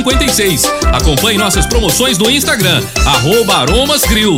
56. 0.01 0.63
Acompanhe 0.93 1.37
nossas 1.37 1.65
promoções 1.67 2.17
no 2.17 2.29
Instagram, 2.29 2.81
arroba 3.05 3.57
Aromas 3.57 4.03
Grill. 4.03 4.37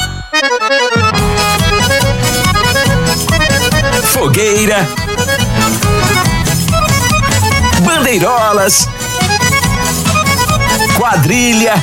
Fogueira, 4.21 4.87
bandeirolas, 7.83 8.87
quadrilha. 10.95 11.73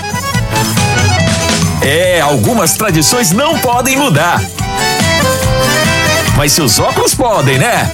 É, 1.83 2.21
algumas 2.21 2.75
tradições 2.75 3.33
não 3.33 3.59
podem 3.59 3.97
mudar. 3.97 4.40
Mas 6.36 6.52
seus 6.52 6.78
óculos 6.78 7.13
podem, 7.13 7.58
né? 7.58 7.93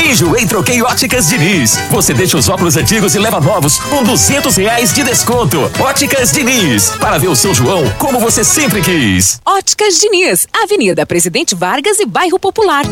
Enjoei 0.00 0.46
Troquei 0.46 0.80
Óticas 0.80 1.28
Diniz. 1.28 1.76
Você 1.90 2.14
deixa 2.14 2.36
os 2.36 2.48
óculos 2.48 2.76
antigos 2.76 3.16
e 3.16 3.18
leva 3.18 3.40
novos 3.40 3.80
com 3.80 4.04
duzentos 4.04 4.54
reais 4.54 4.92
de 4.92 5.02
desconto. 5.02 5.58
Óticas 5.80 6.30
Diniz. 6.30 6.90
Para 7.00 7.18
ver 7.18 7.28
o 7.28 7.34
São 7.34 7.52
João 7.52 7.82
como 7.98 8.20
você 8.20 8.44
sempre 8.44 8.80
quis. 8.80 9.40
Óticas 9.44 9.98
Diniz. 9.98 10.46
Avenida 10.52 11.04
Presidente 11.04 11.56
Vargas 11.56 11.98
e 11.98 12.06
Bairro 12.06 12.38
Popular. 12.38 12.84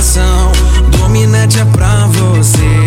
Em 0.00 0.02
navegação. 0.02 0.52
Dominete 0.90 1.60
é 1.60 1.64
pra 1.66 2.06
você. 2.06 2.79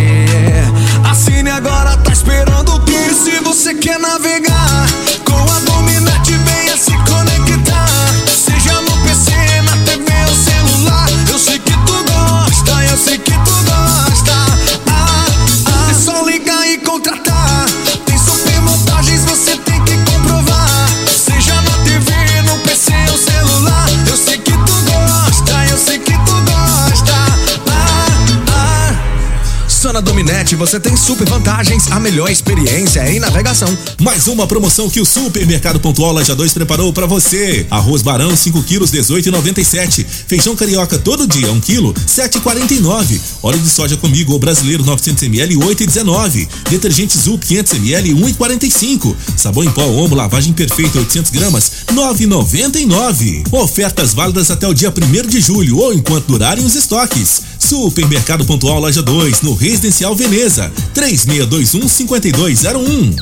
Você 30.66 30.80
tem 30.80 30.96
super 30.96 31.28
vantagens, 31.28 31.92
a 31.92 32.00
melhor 32.00 32.32
experiência 32.32 33.06
em 33.12 33.20
navegação. 33.20 33.78
Mais 34.00 34.28
uma 34.28 34.48
promoção 34.48 34.90
que 34.90 35.02
o 35.02 35.06
Supermercado 35.06 35.78
Pontual 35.78 36.14
Laja 36.14 36.34
2 36.34 36.54
preparou 36.54 36.94
para 36.94 37.06
você. 37.06 37.68
Arroz 37.70 38.02
Barão 38.02 38.34
5 38.34 38.64
quilos 38.64 38.90
18,97. 38.90 40.06
Feijão 40.26 40.56
carioca 40.56 40.98
todo 40.98 41.28
dia 41.28 41.52
1 41.52 41.60
quilo 41.60 41.94
7,49. 41.94 43.20
Óleo 43.42 43.60
de 43.60 43.70
soja 43.70 43.98
comigo 43.98 44.32
ou 44.32 44.40
brasileiro 44.40 44.86
900 44.86 45.24
ml 45.24 45.58
8,19. 45.58 46.48
Detergente 46.70 47.18
Zup 47.18 47.46
500 47.46 47.74
ml 47.74 48.14
1,45. 48.14 49.16
Sabão 49.36 49.66
em 49.66 49.72
pó 49.72 49.84
Omo 49.84 50.16
lavagem 50.16 50.54
perfeita 50.54 50.98
800 50.98 51.30
gramas 51.30 51.72
9,99. 51.92 53.44
Ofertas 53.52 54.14
válidas 54.14 54.50
até 54.50 54.66
o 54.66 54.74
dia 54.74 54.94
1 54.98 55.28
de 55.28 55.42
julho 55.42 55.80
ou 55.80 55.94
enquanto 55.94 56.28
durarem 56.28 56.66
os 56.66 56.74
estoques. 56.74 57.42
Supermercado 57.64 58.46
Pontual 58.46 58.82
Loja 58.82 59.02
2 59.02 59.42
no 59.44 59.56
Residencial 59.56 60.14
Veneza 60.16 60.70
3621 60.94 61.88
5201. 61.88 63.16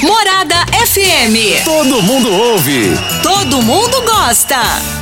Morada 0.00 0.66
FM. 0.84 1.62
Todo 1.64 2.00
mundo 2.02 2.32
ouve. 2.32 2.96
Todo 3.22 3.60
mundo 3.60 4.02
gosta. 4.02 5.01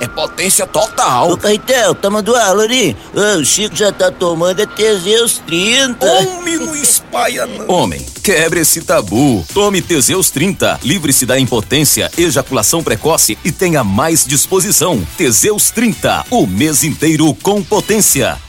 é 0.00 0.06
potência 0.06 0.66
total. 0.66 1.30
Ô, 1.30 1.36
Caetel, 1.36 1.94
tá 1.94 2.10
mandando? 2.10 2.36
Ô, 2.36 3.40
o 3.40 3.44
Chico 3.44 3.76
já 3.76 3.92
tá 3.92 4.10
tomando 4.10 4.60
é 4.60 4.66
Teseus 4.66 5.38
30. 5.46 6.06
Homem, 6.06 6.56
não 6.56 6.76
espalha 6.76 7.46
não. 7.46 7.68
Homem, 7.68 8.04
quebre 8.22 8.60
esse 8.60 8.82
tabu. 8.82 9.44
Tome 9.52 9.82
Teseus 9.82 10.30
30. 10.30 10.80
Livre-se 10.82 11.26
da 11.26 11.38
impotência, 11.38 12.10
ejaculação 12.16 12.82
precoce 12.82 13.38
e 13.44 13.52
tenha 13.52 13.82
mais 13.84 14.24
disposição. 14.26 15.06
Teseus 15.16 15.70
30. 15.70 16.26
O 16.30 16.46
mês 16.46 16.84
inteiro 16.84 17.34
com 17.42 17.62
potência. 17.62 18.45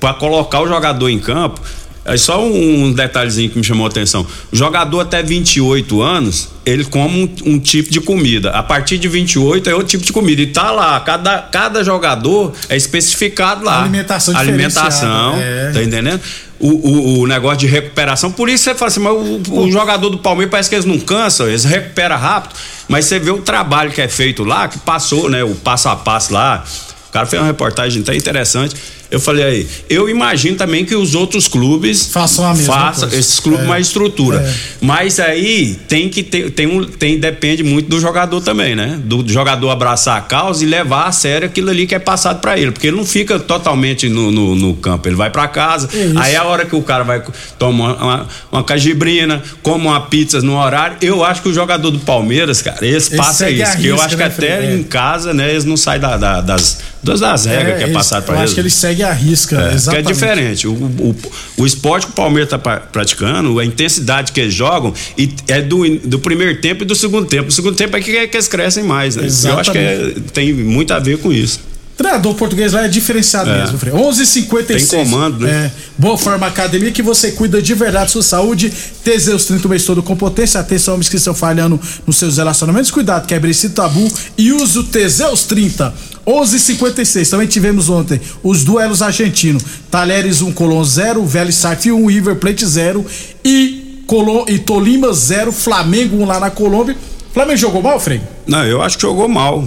para 0.00 0.14
colocar 0.14 0.60
o 0.62 0.66
jogador 0.66 1.10
em 1.10 1.18
campo. 1.18 1.60
É 2.02 2.16
só 2.16 2.42
um 2.42 2.92
detalhezinho 2.92 3.50
que 3.50 3.58
me 3.58 3.64
chamou 3.64 3.86
a 3.86 3.90
atenção. 3.90 4.26
O 4.50 4.56
jogador 4.56 5.00
até 5.00 5.22
28 5.22 6.00
anos, 6.00 6.48
ele 6.64 6.82
come 6.84 7.30
um, 7.44 7.52
um, 7.52 7.58
tipo 7.58 7.90
de 7.90 8.00
comida. 8.00 8.50
A 8.52 8.62
partir 8.62 8.96
de 8.96 9.06
28 9.06 9.68
é 9.68 9.74
outro 9.74 9.88
tipo 9.88 10.04
de 10.04 10.12
comida. 10.12 10.40
E 10.40 10.46
tá 10.46 10.70
lá, 10.70 10.98
cada, 11.00 11.38
cada 11.42 11.84
jogador 11.84 12.54
é 12.70 12.76
especificado 12.76 13.64
lá. 13.64 13.82
Alimentação 13.82 14.34
Alimentação, 14.34 15.36
é. 15.36 15.72
tá 15.72 15.82
entendendo? 15.82 16.20
O, 16.60 16.68
o, 16.68 17.20
o, 17.20 17.26
negócio 17.26 17.60
de 17.60 17.66
recuperação. 17.66 18.30
Por 18.30 18.50
isso 18.50 18.64
você 18.64 18.74
fala 18.74 18.90
assim, 18.90 19.00
mas 19.00 19.14
o, 19.14 19.60
o, 19.60 19.72
jogador 19.72 20.10
do 20.10 20.18
Palmeiras 20.18 20.50
parece 20.50 20.68
que 20.68 20.74
eles 20.74 20.84
não 20.84 21.00
cansam, 21.00 21.48
eles 21.48 21.64
recuperam 21.64 22.18
rápido. 22.18 22.54
Mas 22.86 23.06
você 23.06 23.18
vê 23.18 23.30
o 23.30 23.40
trabalho 23.40 23.90
que 23.90 24.02
é 24.02 24.08
feito 24.08 24.44
lá, 24.44 24.68
que 24.68 24.78
passou, 24.78 25.30
né? 25.30 25.42
O 25.42 25.54
passo 25.54 25.88
a 25.88 25.96
passo 25.96 26.34
lá. 26.34 26.62
O 27.08 27.12
cara 27.12 27.24
fez 27.24 27.40
uma 27.40 27.46
reportagem 27.46 28.02
até 28.02 28.14
interessante 28.14 28.76
eu 29.10 29.18
falei 29.18 29.44
aí, 29.44 29.68
eu 29.88 30.08
imagino 30.08 30.56
também 30.56 30.84
que 30.84 30.94
os 30.94 31.16
outros 31.16 31.48
clubes 31.48 32.06
façam 32.06 32.46
a 32.46 32.54
mesma 32.54 32.72
façam, 32.72 33.08
coisa. 33.08 33.16
esses 33.20 33.40
clubes 33.40 33.64
é, 33.64 33.68
mais 33.68 33.86
estrutura. 33.88 34.38
É. 34.38 34.54
Mas 34.80 35.18
aí 35.18 35.76
tem 35.88 36.08
que 36.08 36.22
ter, 36.22 36.50
tem 36.50 36.66
um, 36.66 36.84
tem 36.84 37.18
depende 37.18 37.64
muito 37.64 37.88
do 37.88 38.00
jogador 38.00 38.40
também, 38.40 38.76
né? 38.76 39.00
Do, 39.02 39.22
do 39.22 39.32
jogador 39.32 39.68
abraçar 39.70 40.16
a 40.16 40.20
causa 40.20 40.64
e 40.64 40.66
levar 40.66 41.06
a 41.06 41.12
sério 41.12 41.46
aquilo 41.46 41.70
ali 41.70 41.88
que 41.88 41.94
é 41.94 41.98
passado 41.98 42.40
para 42.40 42.56
ele, 42.56 42.70
porque 42.70 42.86
ele 42.86 42.96
não 42.96 43.04
fica 43.04 43.38
totalmente 43.38 44.08
no, 44.08 44.30
no, 44.30 44.54
no 44.54 44.74
campo, 44.74 45.08
ele 45.08 45.16
vai 45.16 45.30
para 45.30 45.48
casa. 45.48 45.88
É 45.92 46.12
aí 46.20 46.36
a 46.36 46.44
hora 46.44 46.64
que 46.64 46.76
o 46.76 46.82
cara 46.82 47.02
vai 47.02 47.20
tomar 47.58 47.94
uma, 47.94 48.26
uma 48.52 48.62
cajibrina, 48.62 49.42
come 49.60 49.86
uma 49.86 50.00
pizza 50.02 50.40
no 50.40 50.56
horário, 50.56 50.98
eu 51.02 51.24
acho 51.24 51.42
que 51.42 51.48
o 51.48 51.52
jogador 51.52 51.90
do 51.90 51.98
Palmeiras, 51.98 52.62
cara, 52.62 52.86
esse 52.86 53.16
passa 53.16 53.50
isso, 53.50 53.76
que 53.78 53.88
eu 53.88 54.00
acho 54.00 54.10
que 54.10 54.16
né, 54.16 54.26
até 54.26 54.74
em 54.74 54.84
casa, 54.84 55.34
né, 55.34 55.50
eles 55.50 55.64
não 55.64 55.76
saem 55.76 56.00
da, 56.00 56.16
da, 56.16 56.40
das 56.40 56.78
das, 57.02 57.20
das 57.20 57.44
regras 57.46 57.74
é, 57.74 57.78
que 57.78 57.84
é 57.84 57.92
passado 57.92 58.24
para 58.24 58.34
eles. 58.34 58.40
Eu 58.40 58.44
acho 58.44 58.54
que 58.54 58.60
eles 58.60 58.74
seguem 58.74 58.99
a 59.02 59.12
risca, 59.12 59.70
é, 59.70 59.74
exatamente. 59.74 60.06
Que 60.06 60.10
é 60.10 60.14
diferente. 60.14 60.68
O, 60.68 60.72
o, 60.72 61.16
o 61.58 61.66
esporte 61.66 62.06
que 62.06 62.12
o 62.12 62.14
Palmeiras 62.14 62.52
está 62.52 62.58
praticando, 62.58 63.58
a 63.58 63.64
intensidade 63.64 64.32
que 64.32 64.40
eles 64.40 64.54
jogam, 64.54 64.92
e 65.16 65.32
é 65.48 65.60
do, 65.60 65.98
do 65.98 66.18
primeiro 66.18 66.60
tempo 66.60 66.82
e 66.82 66.86
do 66.86 66.94
segundo 66.94 67.26
tempo. 67.26 67.48
O 67.48 67.52
segundo 67.52 67.76
tempo 67.76 67.96
é 67.96 68.00
que, 68.00 68.16
é 68.16 68.26
que 68.26 68.36
eles 68.36 68.48
crescem 68.48 68.84
mais, 68.84 69.16
né? 69.16 69.24
Exatamente. 69.26 69.54
Eu 69.54 69.60
acho 69.60 69.72
que 69.72 70.18
é, 70.18 70.22
tem 70.32 70.52
muito 70.52 70.92
a 70.92 70.98
ver 70.98 71.18
com 71.18 71.32
isso. 71.32 71.69
Treinador 72.00 72.34
português 72.34 72.72
lá 72.72 72.86
é 72.86 72.88
diferenciado 72.88 73.50
é. 73.50 73.60
mesmo, 73.60 73.76
Frei. 73.76 73.92
11:56. 73.92 74.88
Tem 74.88 75.04
comando, 75.04 75.40
né? 75.40 75.50
É, 75.50 75.70
Boa 75.98 76.16
Forma 76.16 76.46
Academia 76.46 76.90
que 76.90 77.02
você 77.02 77.32
cuida 77.32 77.60
de 77.60 77.74
verdade 77.74 78.10
sua 78.10 78.22
saúde. 78.22 78.72
Teseus 79.04 79.44
30 79.44 79.68
mês 79.68 79.84
todo 79.84 80.02
com 80.02 80.16
potência. 80.16 80.58
Atenção, 80.58 80.94
homens 80.94 81.10
que 81.10 81.16
estão 81.16 81.34
falhando 81.34 81.78
nos 82.06 82.16
seus 82.16 82.38
relacionamentos. 82.38 82.90
Cuidado, 82.90 83.26
quebre 83.26 83.50
esse 83.50 83.68
tabu 83.68 84.10
e 84.38 84.50
use 84.50 84.78
o 84.78 84.84
Teseus 84.84 85.44
30. 85.44 85.92
11:56. 86.26 87.28
Também 87.28 87.46
tivemos 87.46 87.90
ontem 87.90 88.18
os 88.42 88.64
duelos 88.64 89.02
argentinos. 89.02 89.62
Talheres 89.90 90.40
1, 90.40 90.52
Colón 90.52 90.82
0, 90.82 91.26
Vélez 91.26 91.56
Sarsfield 91.56 92.02
1, 92.02 92.06
River 92.06 92.36
Plate 92.36 92.64
0 92.64 93.04
e 93.44 94.02
Colom, 94.06 94.46
e 94.48 94.58
Tolima 94.58 95.12
0, 95.12 95.52
Flamengo 95.52 96.16
1 96.16 96.24
lá 96.24 96.40
na 96.40 96.50
Colômbia. 96.50 96.96
Flamengo 97.34 97.58
jogou 97.58 97.82
mal, 97.82 98.00
Frei? 98.00 98.22
Não, 98.46 98.64
eu 98.64 98.80
acho 98.80 98.96
que 98.96 99.02
jogou 99.02 99.28
mal 99.28 99.62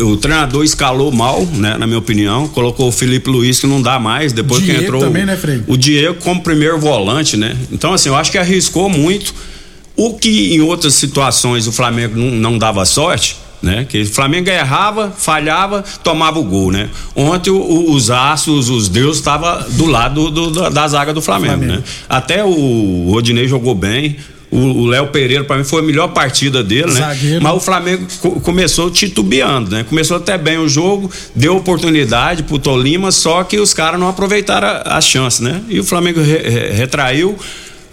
o 0.00 0.16
treinador 0.16 0.64
escalou 0.64 1.12
mal, 1.12 1.44
né, 1.44 1.76
na 1.76 1.86
minha 1.86 1.98
opinião, 1.98 2.48
colocou 2.48 2.88
o 2.88 2.92
Felipe 2.92 3.30
Luiz 3.30 3.60
que 3.60 3.66
não 3.66 3.80
dá 3.80 3.98
mais, 3.98 4.32
depois 4.32 4.62
Diego 4.62 4.78
que 4.78 4.84
entrou 4.84 5.00
também, 5.00 5.24
né, 5.24 5.36
Frei? 5.36 5.62
o 5.66 5.76
Diego 5.76 6.16
como 6.22 6.42
primeiro 6.42 6.78
volante, 6.78 7.36
né? 7.36 7.56
Então 7.70 7.92
assim, 7.92 8.08
eu 8.08 8.16
acho 8.16 8.30
que 8.30 8.38
arriscou 8.38 8.88
muito. 8.88 9.34
O 9.96 10.14
que 10.14 10.54
em 10.54 10.60
outras 10.60 10.94
situações 10.94 11.66
o 11.66 11.72
Flamengo 11.72 12.16
não, 12.16 12.30
não 12.30 12.58
dava 12.58 12.84
sorte, 12.84 13.36
né? 13.60 13.84
Que 13.88 14.02
o 14.02 14.06
Flamengo 14.06 14.48
errava, 14.48 15.10
falhava, 15.10 15.84
tomava 16.02 16.38
o 16.38 16.44
gol, 16.44 16.70
né? 16.70 16.88
Ontem 17.14 17.50
o, 17.50 17.90
os 17.92 18.10
astros, 18.10 18.70
os 18.70 18.88
deuses 18.88 19.16
estavam 19.16 19.68
do 19.70 19.86
lado 19.86 20.30
do, 20.30 20.50
do, 20.50 20.70
da 20.70 20.86
zaga 20.86 21.12
do 21.12 21.20
Flamengo, 21.20 21.58
Flamengo, 21.58 21.80
né? 21.80 21.84
Até 22.08 22.44
o 22.44 23.08
Rodinei 23.10 23.48
jogou 23.48 23.74
bem, 23.74 24.16
O 24.50 24.86
Léo 24.86 25.08
Pereira, 25.08 25.44
para 25.44 25.58
mim, 25.58 25.64
foi 25.64 25.80
a 25.80 25.84
melhor 25.84 26.08
partida 26.08 26.62
dele, 26.62 26.86
né? 26.86 27.00
Zagueiro. 27.00 27.42
Mas 27.42 27.54
o 27.54 27.60
Flamengo 27.60 28.06
co 28.20 28.40
começou 28.40 28.90
titubeando, 28.90 29.70
né? 29.70 29.84
Começou 29.84 30.16
até 30.16 30.38
bem 30.38 30.58
o 30.58 30.68
jogo, 30.68 31.10
deu 31.34 31.56
oportunidade 31.56 32.42
pro 32.42 32.58
Tolima, 32.58 33.12
só 33.12 33.44
que 33.44 33.58
os 33.58 33.74
caras 33.74 34.00
não 34.00 34.08
aproveitaram 34.08 34.68
a, 34.68 34.96
a 34.96 35.00
chance, 35.00 35.42
né? 35.42 35.60
E 35.68 35.78
o 35.78 35.84
Flamengo 35.84 36.20
re, 36.20 36.38
re, 36.38 36.70
retraiu 36.72 37.36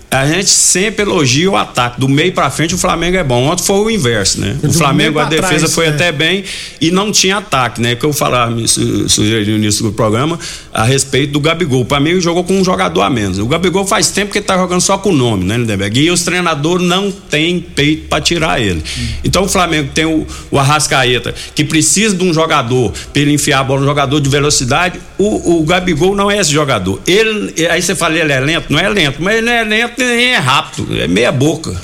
a 0.09 0.25
gente 0.25 0.49
sempre 0.49 1.03
elogia 1.03 1.49
o 1.49 1.57
ataque. 1.57 1.99
Do 1.99 2.07
meio 2.07 2.31
para 2.31 2.49
frente, 2.49 2.73
o 2.73 2.77
Flamengo 2.77 3.17
é 3.17 3.23
bom. 3.23 3.47
Ontem 3.47 3.63
foi 3.63 3.75
o 3.77 3.89
inverso, 3.89 4.39
né? 4.39 4.57
O 4.63 4.71
Flamengo, 4.71 5.19
a 5.19 5.25
defesa 5.25 5.57
trás, 5.59 5.73
foi 5.73 5.85
é. 5.85 5.89
até 5.89 6.11
bem 6.11 6.43
e 6.79 6.91
não 6.91 7.11
tinha 7.11 7.37
ataque, 7.37 7.81
né? 7.81 7.95
Que 7.95 8.05
eu 8.05 8.13
falava, 8.13 8.51
me 8.51 8.67
sugeri 8.67 9.51
no 9.51 9.57
início 9.57 9.83
do 9.83 9.91
programa, 9.91 10.39
a 10.73 10.83
respeito 10.83 11.33
do 11.33 11.39
Gabigol. 11.39 11.83
Para 11.85 11.99
mim, 11.99 12.11
ele 12.11 12.21
jogou 12.21 12.43
com 12.43 12.53
um 12.53 12.63
jogador 12.63 13.01
a 13.01 13.09
menos. 13.09 13.39
O 13.39 13.47
Gabigol 13.47 13.85
faz 13.85 14.09
tempo 14.09 14.31
que 14.31 14.37
ele 14.37 14.45
tá 14.45 14.57
jogando 14.57 14.81
só 14.81 14.97
com 14.97 15.09
o 15.09 15.15
nome, 15.15 15.43
né, 15.43 15.57
Lindenberg? 15.57 15.99
E 15.99 16.11
os 16.11 16.23
treinadores 16.23 16.85
não 16.85 17.11
têm 17.11 17.59
peito 17.59 18.07
para 18.07 18.21
tirar 18.21 18.61
ele. 18.61 18.83
Então, 19.23 19.43
o 19.43 19.49
Flamengo 19.49 19.89
tem 19.93 20.05
o, 20.05 20.25
o 20.51 20.59
Arrascaeta, 20.59 21.33
que 21.53 21.63
precisa 21.63 22.15
de 22.15 22.23
um 22.23 22.33
jogador 22.33 22.93
para 23.11 23.21
ele 23.21 23.33
enfiar 23.33 23.59
a 23.59 23.63
bola, 23.63 23.81
um 23.81 23.85
jogador 23.85 24.19
de 24.19 24.29
velocidade. 24.29 24.99
O, 25.17 25.59
o 25.59 25.63
Gabigol 25.65 26.15
não 26.15 26.29
é 26.29 26.39
esse 26.39 26.51
jogador. 26.51 27.01
Ele, 27.07 27.53
aí 27.67 27.81
você 27.81 27.95
fala, 27.95 28.17
ele 28.17 28.31
é 28.31 28.39
lento? 28.39 28.71
Não 28.71 28.79
é 28.79 28.87
lento, 28.87 29.17
mas 29.19 29.37
ele 29.37 29.45
não 29.45 29.53
é 29.53 29.63
lento 29.63 29.94
nem 30.03 30.33
é 30.33 30.37
rápido, 30.37 30.99
é 30.99 31.07
meia 31.07 31.31
boca, 31.31 31.75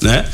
né? 0.00 0.24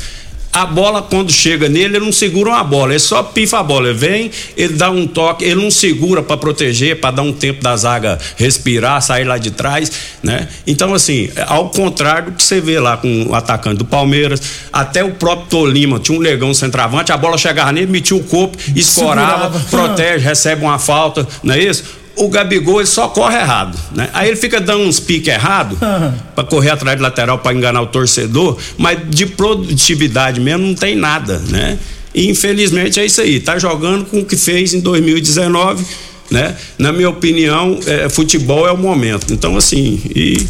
A 0.53 0.65
bola, 0.65 1.01
quando 1.01 1.31
chega 1.31 1.69
nele, 1.69 1.95
ele 1.95 2.05
não 2.05 2.11
segura 2.11 2.49
uma 2.49 2.63
bola, 2.63 2.91
ele 2.91 2.99
só 2.99 3.23
pifa 3.23 3.59
a 3.59 3.63
bola. 3.63 3.87
Ele 3.87 3.97
vem, 3.97 4.31
ele 4.57 4.73
dá 4.73 4.89
um 4.89 5.07
toque, 5.07 5.45
ele 5.45 5.55
não 5.55 5.71
segura 5.71 6.21
para 6.21 6.35
proteger, 6.35 6.99
para 6.99 7.11
dar 7.11 7.21
um 7.21 7.31
tempo 7.31 7.63
da 7.63 7.77
zaga 7.77 8.19
respirar, 8.35 9.01
sair 9.01 9.23
lá 9.23 9.37
de 9.37 9.51
trás, 9.51 9.89
né? 10.21 10.49
Então, 10.67 10.93
assim, 10.93 11.29
ao 11.47 11.69
contrário 11.69 12.31
do 12.31 12.35
que 12.35 12.43
você 12.43 12.59
vê 12.59 12.81
lá 12.81 12.97
com 12.97 13.27
o 13.29 13.33
atacante 13.33 13.77
do 13.77 13.85
Palmeiras, 13.85 14.41
até 14.73 15.01
o 15.01 15.11
próprio 15.11 15.47
Tolima 15.47 15.99
tinha 15.99 16.17
um 16.17 16.21
legão 16.21 16.53
centroavante, 16.53 17.13
a 17.13 17.17
bola 17.17 17.37
chegava 17.37 17.71
nele, 17.71 17.87
metia 17.87 18.17
o 18.17 18.23
corpo, 18.23 18.57
escorava, 18.75 19.57
protege, 19.69 20.25
recebe 20.25 20.63
uma 20.63 20.77
falta, 20.77 21.25
não 21.41 21.55
é 21.55 21.63
isso? 21.63 22.01
O 22.21 22.29
Gabigol 22.29 22.79
ele 22.79 22.87
só 22.87 23.07
corre 23.07 23.35
errado, 23.35 23.75
né? 23.95 24.09
Aí 24.13 24.27
ele 24.27 24.37
fica 24.37 24.61
dando 24.61 24.83
uns 24.83 24.99
piques 24.99 25.33
errados 25.33 25.75
uhum. 25.81 26.13
para 26.35 26.43
correr 26.43 26.69
atrás 26.69 26.95
de 26.95 27.01
lateral 27.01 27.39
para 27.39 27.51
enganar 27.51 27.81
o 27.81 27.87
torcedor, 27.87 28.57
mas 28.77 28.99
de 29.09 29.25
produtividade 29.25 30.39
mesmo 30.39 30.67
não 30.67 30.75
tem 30.75 30.95
nada, 30.95 31.41
né? 31.49 31.79
E 32.13 32.29
infelizmente 32.29 32.99
é 32.99 33.05
isso 33.05 33.21
aí, 33.21 33.39
tá 33.39 33.57
jogando 33.57 34.05
com 34.05 34.19
o 34.19 34.25
que 34.25 34.37
fez 34.37 34.71
em 34.75 34.81
2019, 34.81 35.83
né? 36.29 36.55
Na 36.77 36.91
minha 36.91 37.09
opinião, 37.09 37.79
é, 37.87 38.07
futebol 38.07 38.67
é 38.67 38.71
o 38.71 38.77
momento. 38.77 39.33
Então 39.33 39.57
assim, 39.57 39.99
e 40.15 40.45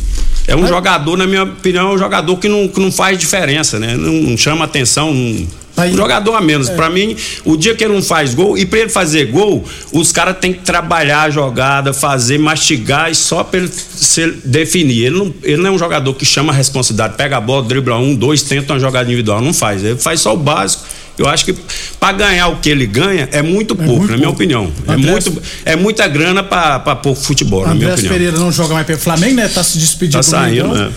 é 0.48 0.56
um 0.56 0.62
mas... 0.62 0.70
jogador, 0.70 1.16
na 1.16 1.26
minha 1.26 1.44
opinião, 1.44 1.92
é 1.92 1.94
um 1.94 1.98
jogador 1.98 2.36
que 2.36 2.50
não, 2.50 2.68
que 2.68 2.82
não 2.82 2.92
faz 2.92 3.18
diferença, 3.18 3.80
né? 3.80 3.96
Não, 3.96 4.12
não 4.12 4.38
chama 4.38 4.66
atenção, 4.66 5.14
não 5.14 5.48
Aí, 5.82 5.94
um 5.94 5.98
jogador 5.98 6.36
a 6.36 6.42
menos. 6.42 6.70
É. 6.70 6.76
Para 6.76 6.90
mim, 6.90 7.16
o 7.44 7.58
dia 7.58 7.76
que 7.76 7.84
ele 7.84 7.94
não 7.94 8.02
faz 8.02 8.34
gol, 8.34 8.58
e 8.58 8.66
para 8.66 8.80
ele 8.80 8.90
fazer 8.90 9.26
gol, 9.26 9.66
os 9.92 10.12
caras 10.12 10.38
têm 10.40 10.54
que 10.54 10.60
trabalhar 10.60 11.24
a 11.24 11.30
jogada, 11.30 11.94
fazer, 11.94 12.38
mastigar 12.38 13.12
e 13.12 13.16
só 13.16 13.44
para 13.44 13.60
ele 13.60 13.70
se 13.70 14.34
definir. 14.46 15.06
Ele 15.06 15.18
não, 15.18 15.34
ele 15.44 15.58
não 15.58 15.70
é 15.70 15.72
um 15.72 15.80
jogador 15.80 16.14
que 16.14 16.26
chama 16.26 16.54
a 16.54 16.56
responsabilidade, 16.56 17.16
pega 17.16 17.38
a 17.38 17.42
bola, 17.42 17.64
dribla 17.64 17.98
um, 17.98 18.16
dois, 18.16 18.42
tenta 18.42 18.74
uma 18.74 18.80
jogada 18.80 19.06
individual. 19.08 19.42
Não 19.42 19.54
faz. 19.54 19.84
Ele 19.84 19.98
faz 19.98 20.22
só 20.22 20.34
o 20.34 20.38
básico. 20.38 20.84
Eu 21.18 21.28
acho 21.28 21.46
que 21.46 21.54
para 22.00 22.14
ganhar 22.14 22.48
o 22.48 22.58
que 22.58 22.70
ele 22.70 22.88
ganha 22.88 23.28
é 23.32 23.42
muito 23.42 23.74
é 23.74 23.78
pouco, 23.78 23.92
muito 23.94 24.12
na 24.12 24.18
minha 24.18 24.30
pouco. 24.30 24.44
opinião. 24.44 24.72
É 24.88 24.94
Andrés... 24.94 25.28
É, 25.28 25.30
muito, 25.30 25.44
é 25.66 25.76
muita 25.76 26.08
grana 26.08 26.42
para 26.42 26.96
pouco 26.96 27.22
futebol, 27.22 27.60
Andrés 27.60 27.74
na 27.74 27.80
minha 27.80 27.94
opinião. 27.94 28.14
Pereira 28.14 28.38
não 28.40 28.52
joga 28.52 28.74
mais 28.74 28.88
pelo 28.88 29.00
Flamengo, 29.00 29.36
né? 29.36 29.48
Tá 29.48 29.64
se 29.64 29.78
despedindo. 29.78 30.14
Tá 30.14 30.24
saindo, 30.24 30.70
né? 30.70 30.92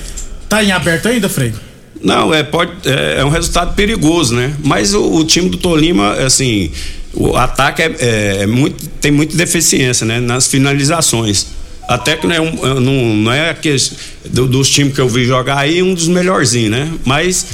Tá 0.48 0.62
em 0.62 0.72
aberto 0.72 1.08
ainda, 1.08 1.28
Frei? 1.28 1.52
Não, 2.02 2.34
é, 2.34 2.42
pode, 2.42 2.72
é, 2.84 3.20
é 3.20 3.24
um 3.24 3.28
resultado 3.28 3.74
perigoso, 3.74 4.34
né? 4.34 4.54
Mas 4.62 4.94
o, 4.94 5.14
o, 5.14 5.24
time 5.24 5.48
do 5.48 5.56
Tolima, 5.56 6.12
assim, 6.14 6.70
o 7.12 7.36
ataque 7.36 7.82
é, 7.82 7.96
é, 7.98 8.36
é 8.42 8.46
muito, 8.46 8.86
tem 9.00 9.10
muita 9.10 9.36
deficiência, 9.36 10.06
né? 10.06 10.20
Nas 10.20 10.46
finalizações. 10.46 11.46
Até 11.88 12.16
que 12.16 12.26
não 12.26 12.34
é, 12.34 12.40
um, 12.40 12.80
não, 12.80 13.16
não 13.16 13.32
é 13.32 13.50
aqueles, 13.50 13.92
do, 14.24 14.46
dos 14.46 14.68
times 14.70 14.94
que 14.94 15.00
eu 15.00 15.08
vi 15.08 15.24
jogar 15.24 15.58
aí, 15.58 15.82
um 15.82 15.94
dos 15.94 16.08
melhorzinhos, 16.08 16.70
né? 16.70 16.90
Mas 17.04 17.46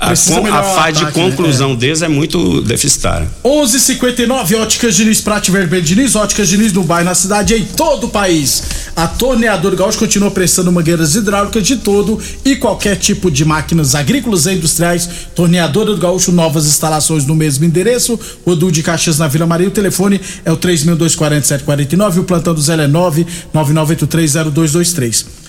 a, 0.00 0.12
a 0.12 0.62
fase 0.62 0.98
de 0.98 1.04
né? 1.04 1.10
conclusão 1.12 1.70
né? 1.70 1.76
deles 1.76 2.00
é 2.00 2.08
muito 2.08 2.62
deficitária. 2.62 3.28
11:59 3.44 4.58
Óticas 4.58 4.96
Diniz, 4.96 5.20
Prate 5.20 5.50
Vermelho 5.50 5.82
Diniz, 5.82 6.16
Óticas 6.16 6.48
Diniz 6.48 6.72
no 6.72 6.82
bairro, 6.82 7.04
na 7.04 7.14
cidade 7.14 7.52
em 7.54 7.62
todo 7.64 8.04
o 8.04 8.08
país. 8.08 8.62
A 8.96 9.06
Torneadora 9.06 9.76
Gaúcho 9.76 9.98
continua 9.98 10.30
prestando 10.30 10.72
mangueiras 10.72 11.14
hidráulicas 11.14 11.66
de 11.66 11.76
todo 11.76 12.18
e 12.44 12.56
qualquer 12.56 12.96
tipo 12.96 13.30
de 13.30 13.44
máquinas 13.44 13.94
agrícolas 13.94 14.46
e 14.46 14.54
industriais. 14.54 15.06
Torneadora 15.34 15.94
do 15.94 16.00
Gaúcho, 16.00 16.32
novas 16.32 16.64
instalações 16.66 17.26
no 17.26 17.34
mesmo 17.34 17.66
endereço. 17.66 18.18
O 18.44 18.54
Du 18.54 18.70
de 18.72 18.82
Caxias 18.82 19.18
na 19.18 19.28
Vila 19.28 19.46
Maria. 19.46 19.68
O 19.68 19.70
telefone 19.70 20.18
é 20.44 20.50
o 20.50 20.56
3.24749. 20.56 22.20
O 22.20 22.24
plantão 22.24 22.54
do 22.54 22.60
Zé 22.60 22.74
é 22.74 22.88
999830223. 22.88 25.39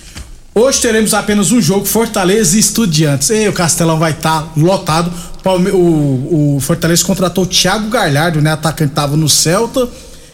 Hoje 0.54 0.82
teremos 0.82 1.14
apenas 1.14 1.50
um 1.50 1.62
jogo, 1.62 1.86
Fortaleza 1.86 2.56
e 2.56 2.60
Estudiantes. 2.60 3.30
E 3.30 3.48
o 3.48 3.52
Castelão 3.52 3.98
vai 3.98 4.10
estar 4.10 4.42
tá 4.42 4.48
lotado. 4.56 5.10
O, 5.72 6.56
o, 6.56 6.60
Fortaleza 6.60 7.04
contratou 7.04 7.44
o 7.44 7.46
Thiago 7.46 7.88
Galhardo, 7.88 8.40
né? 8.42 8.52
Atacante 8.52 8.92
estava 8.92 9.16
no 9.16 9.28
Celta. 9.28 9.88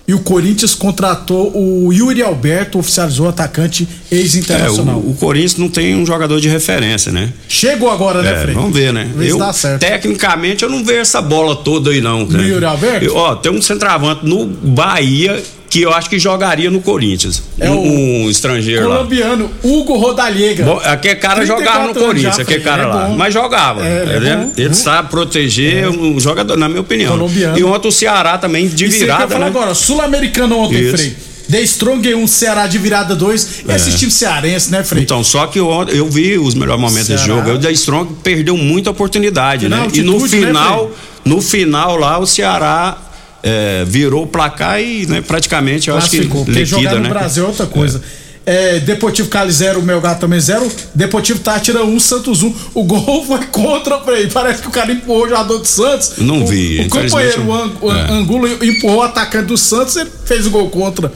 E 0.09 0.15
o 0.15 0.21
Corinthians 0.21 0.75
contratou 0.75 1.53
o 1.55 1.93
Yuri 1.93 2.23
Alberto, 2.23 2.79
oficializou 2.79 3.27
o 3.27 3.29
atacante 3.29 3.87
ex-internacional. 4.11 4.95
É, 4.95 4.99
o, 4.99 5.11
o, 5.11 5.15
Corinthians 5.15 5.57
não 5.57 5.69
tem 5.69 5.95
um 5.95 6.05
jogador 6.05 6.41
de 6.41 6.49
referência, 6.49 7.13
né? 7.13 7.31
Chegou 7.47 7.91
agora, 7.91 8.23
né, 8.23 8.33
é, 8.33 8.41
Frei? 8.41 8.55
Vamos 8.55 8.73
ver, 8.73 8.91
né? 8.91 9.09
Eu, 9.21 9.39
Tecnicamente, 9.79 10.65
eu 10.65 10.71
não 10.71 10.83
vejo 10.83 11.01
essa 11.01 11.21
bola 11.21 11.55
toda 11.57 11.91
aí, 11.91 12.01
não. 12.01 12.25
No 12.25 12.43
Yuri 12.43 12.65
Alberto? 12.65 13.05
Eu, 13.05 13.17
ó, 13.17 13.37
tem 13.37 13.53
um 13.53 13.61
centroavante 13.61 14.27
no 14.27 14.47
Bahia 14.47 15.43
que 15.69 15.83
eu 15.83 15.93
acho 15.93 16.09
que 16.09 16.19
jogaria 16.19 16.71
no 16.71 16.81
Corinthians. 16.81 17.43
É 17.59 17.71
um, 17.71 18.25
um 18.25 18.31
estrangeiro 18.31 18.87
colombiano, 18.87 19.45
lá. 19.45 19.51
Hugo 19.71 19.97
Rodallega. 19.97 20.65
Bom, 20.65 20.81
aquele 20.83 21.17
cara 21.17 21.45
jogava 21.45 21.89
no 21.89 21.95
Corinthians, 21.95 22.39
aquele 22.39 22.63
cara 22.63 22.85
é 22.85 22.87
lá. 22.87 23.07
Bom. 23.07 23.17
Mas 23.17 23.35
jogava. 23.35 23.85
É, 23.85 24.17
ele, 24.17 24.29
é 24.29 24.37
bom, 24.37 24.53
ele 24.57 24.75
sabe 24.75 25.11
proteger 25.11 25.85
é. 25.85 25.89
um 25.89 26.19
jogador, 26.19 26.57
na 26.57 26.69
minha 26.69 26.81
opinião. 26.81 27.13
Colombiano. 27.13 27.59
E 27.59 27.65
ontem 27.65 27.89
o 27.89 27.93
Ceará 27.93 28.39
também 28.39 28.67
de 28.67 28.87
e 28.87 28.89
virada. 28.89 29.27
Você 29.27 29.39
né? 29.39 29.47
agora, 29.47 29.75
Sul-Americano 29.75 30.59
ontem, 30.59 30.81
Isso. 30.81 30.97
Frei. 30.97 31.17
The 31.51 31.63
Strong 31.63 32.15
1, 32.15 32.19
um, 32.19 32.27
Ceará 32.27 32.67
de 32.67 32.77
virada 32.77 33.17
2. 33.17 33.65
É. 33.69 33.77
Esse 33.77 33.97
time 33.97 34.11
cearense, 34.11 34.71
né, 34.71 34.85
Frei? 34.85 35.03
Então, 35.03 35.25
só 35.25 35.47
que 35.47 35.59
eu, 35.59 35.71
eu 35.89 36.09
vi 36.09 36.39
os 36.39 36.55
melhores 36.55 36.81
momentos 36.81 37.07
Ceará. 37.07 37.23
desse 37.23 37.27
jogo. 37.27 37.51
O 37.53 37.59
The 37.59 37.73
Strong 37.73 38.15
perdeu 38.23 38.57
muita 38.57 38.91
oportunidade, 38.91 39.65
final, 39.65 39.81
né? 39.81 39.89
E 39.95 40.03
no 40.03 40.21
né, 40.21 40.29
final, 40.29 40.85
né, 40.87 40.91
no 41.25 41.41
final 41.41 41.97
lá, 41.97 42.19
o 42.19 42.27
Ceará 42.27 42.99
é, 43.43 43.85
virou 43.87 44.25
o 44.25 44.27
placar 44.27 44.81
e 44.81 45.07
né, 45.07 45.21
praticamente 45.21 45.89
eu 45.89 45.97
acho 45.97 46.11
que 46.11 46.21
liquida, 46.21 46.65
jogar 46.65 46.95
no 46.97 47.03
né? 47.03 47.09
Brasil 47.09 47.45
é 47.45 47.47
outra 47.47 47.67
coisa. 47.67 48.03
É. 48.45 48.81
Deportivo 48.81 49.29
Cali 49.29 49.53
0, 49.53 49.83
meu 49.83 50.01
gato 50.01 50.21
também 50.21 50.41
0. 50.41 50.71
Deportivo 50.95 51.39
Tátira 51.41 51.85
1, 51.85 51.95
um, 51.95 52.01
Santos 52.01 52.43
1. 52.43 52.47
Um. 52.47 52.55
O 52.75 52.85
gol 52.85 53.25
foi 53.27 53.45
contra, 53.47 54.01
Frei. 54.01 54.27
Parece 54.29 54.63
que 54.63 54.69
o 54.69 54.71
cara 54.71 54.91
empurrou 54.91 55.27
o 55.27 55.29
jogador 55.29 55.59
do 55.59 55.67
Santos. 55.67 56.15
Não 56.17 56.47
vi. 56.47 56.81
O, 56.81 56.87
o 56.87 56.89
companheiro 56.89 57.45
o 57.83 57.93
é. 57.93 58.11
Angulo 58.11 58.49
empurrou 58.65 59.01
o 59.01 59.03
atacante 59.03 59.49
do 59.49 59.59
Santos 59.59 59.97
e 59.97 60.07
fez 60.25 60.47
o 60.47 60.51
gol 60.51 60.71
contra. 60.71 61.13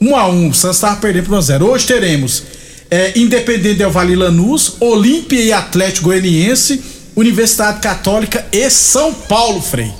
1 0.00 0.08
um 0.08 0.14
a 0.14 0.28
1 0.28 0.32
um. 0.32 0.48
O 0.50 0.54
Santos 0.54 0.76
estava 0.76 0.96
perdendo 0.96 1.26
por 1.26 1.36
1 1.38 1.42
0 1.42 1.66
Hoje 1.66 1.86
teremos 1.86 2.44
é, 2.88 3.18
Independente 3.18 3.78
Del 3.78 3.90
Vale 3.90 4.14
Lanús, 4.14 4.74
Olímpia 4.78 5.40
e 5.40 5.52
Atlético 5.52 6.06
Goianiense, 6.06 6.80
Universidade 7.16 7.80
Católica 7.80 8.46
e 8.52 8.70
São 8.70 9.12
Paulo, 9.12 9.60
Frei. 9.60 9.90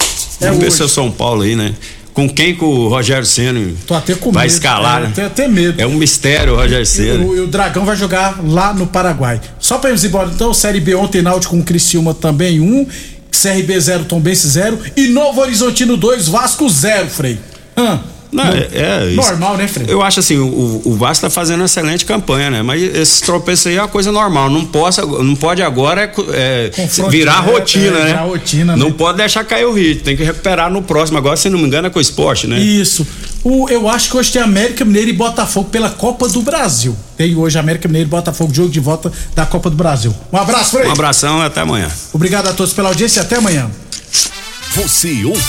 É 0.41 0.47
Vamos 0.47 0.63
ver 0.63 0.73
se 0.73 0.83
é 0.83 0.89
São 0.89 1.11
Paulo 1.11 1.43
aí, 1.43 1.57
né? 1.57 1.75
Com 2.13 2.29
quem 2.29 2.55
que 2.55 2.65
o 2.65 2.89
Rogério 2.89 3.27
Senna 3.27 3.75
vai 3.87 4.03
medo, 4.47 4.47
escalar, 4.47 5.03
é, 5.03 5.07
né? 5.07 5.13
Tenho 5.15 5.27
até 5.27 5.49
medo. 5.49 5.81
É 5.81 5.87
um 5.87 5.95
mistério 5.95 6.55
o 6.55 6.57
Rogério 6.57 6.87
Senna. 6.87 7.23
E, 7.23 7.27
o, 7.27 7.45
o 7.45 7.47
Dragão 7.47 7.85
vai 7.85 7.95
jogar 7.95 8.43
lá 8.43 8.73
no 8.73 8.87
Paraguai. 8.87 9.41
Só 9.59 9.77
pra 9.77 9.91
irmos 9.91 10.05
embora, 10.05 10.31
então, 10.35 10.55
Série 10.55 10.81
B 10.81 10.95
ontem, 10.95 11.21
Náutico 11.21 11.55
com 11.55 11.63
Criciúma 11.63 12.15
também 12.15 12.59
um, 12.59 12.87
CRB 13.31 13.79
0, 13.79 14.05
Tombense 14.05 14.49
0 14.49 14.79
e 14.97 15.09
Novo 15.09 15.43
Horizontino 15.43 15.97
2, 15.97 16.29
Vasco 16.29 16.67
0, 16.69 17.09
Frei. 17.11 17.39
Hã? 17.77 18.01
Não, 18.33 18.45
é, 18.45 18.69
é 18.73 19.15
normal, 19.15 19.57
né, 19.57 19.69
Fred? 19.69 19.91
Eu 19.91 20.03
acho 20.03 20.21
assim, 20.21 20.37
o, 20.37 20.83
o 20.85 20.97
Vasco 20.97 21.23
tá 21.23 21.31
fazendo 21.31 21.61
uma 21.61 21.67
excelente 21.67 22.05
campanha, 22.05 22.51
né? 22.51 22.63
Mas 22.63 22.83
esse 22.83 23.23
tropeço 23.23 23.69
aí 23.69 23.77
é 23.77 23.81
uma 23.83 23.89
coisa 23.89 24.11
normal. 24.11 24.51
Não, 24.51 24.65
possa, 24.65 25.05
não 25.05 25.35
pode 25.37 25.63
agora 25.63 26.13
é, 26.33 26.71
virar 27.09 27.43
né? 27.43 27.53
rotina, 27.53 27.99
é, 27.99 28.01
né? 28.01 28.07
Virar 28.07 28.23
rotina, 28.23 28.77
não 28.77 28.89
né? 28.89 28.95
pode 28.97 29.19
deixar 29.19 29.45
cair 29.45 29.65
o 29.65 29.73
ritmo, 29.73 30.05
tem 30.05 30.17
que 30.17 30.25
recuperar 30.25 30.71
no 30.71 30.83
próximo. 30.83 31.19
Agora, 31.19 31.37
se 31.37 31.49
não 31.49 31.59
me 31.59 31.67
engano, 31.67 31.87
é 31.87 31.91
com 31.91 31.99
o 31.99 32.03
esporte, 32.03 32.47
né? 32.47 32.59
Isso. 32.59 33.07
O, 33.45 33.69
eu 33.69 33.89
acho 33.89 34.11
que 34.11 34.17
hoje 34.17 34.33
tem 34.33 34.43
América 34.43 34.85
Mineiro 34.85 35.11
e 35.11 35.13
Botafogo 35.13 35.69
pela 35.71 35.91
Copa 35.91 36.29
do 36.29 36.43
Brasil. 36.43 36.97
Tem 37.17 37.35
hoje 37.37 37.59
América 37.59 37.87
Mineiro 37.87 38.09
e 38.09 38.11
Botafogo, 38.11 38.53
jogo 38.53 38.71
de 38.71 38.81
volta 38.81 39.13
da 39.35 39.47
Copa 39.47 39.71
do 39.71 39.77
Brasil. 39.77 40.15
Um 40.33 40.37
abraço, 40.37 40.73
Frei. 40.73 40.89
Um 40.89 40.93
abração 40.93 41.43
e 41.43 41.47
até 41.47 41.61
amanhã. 41.61 41.89
Obrigado 42.13 42.49
a 42.49 42.53
todos 42.53 42.73
pela 42.73 42.89
audiência 42.89 43.21
e 43.21 43.23
até 43.23 43.37
amanhã. 43.37 43.71
Você 44.75 45.25
ouve. 45.25 45.41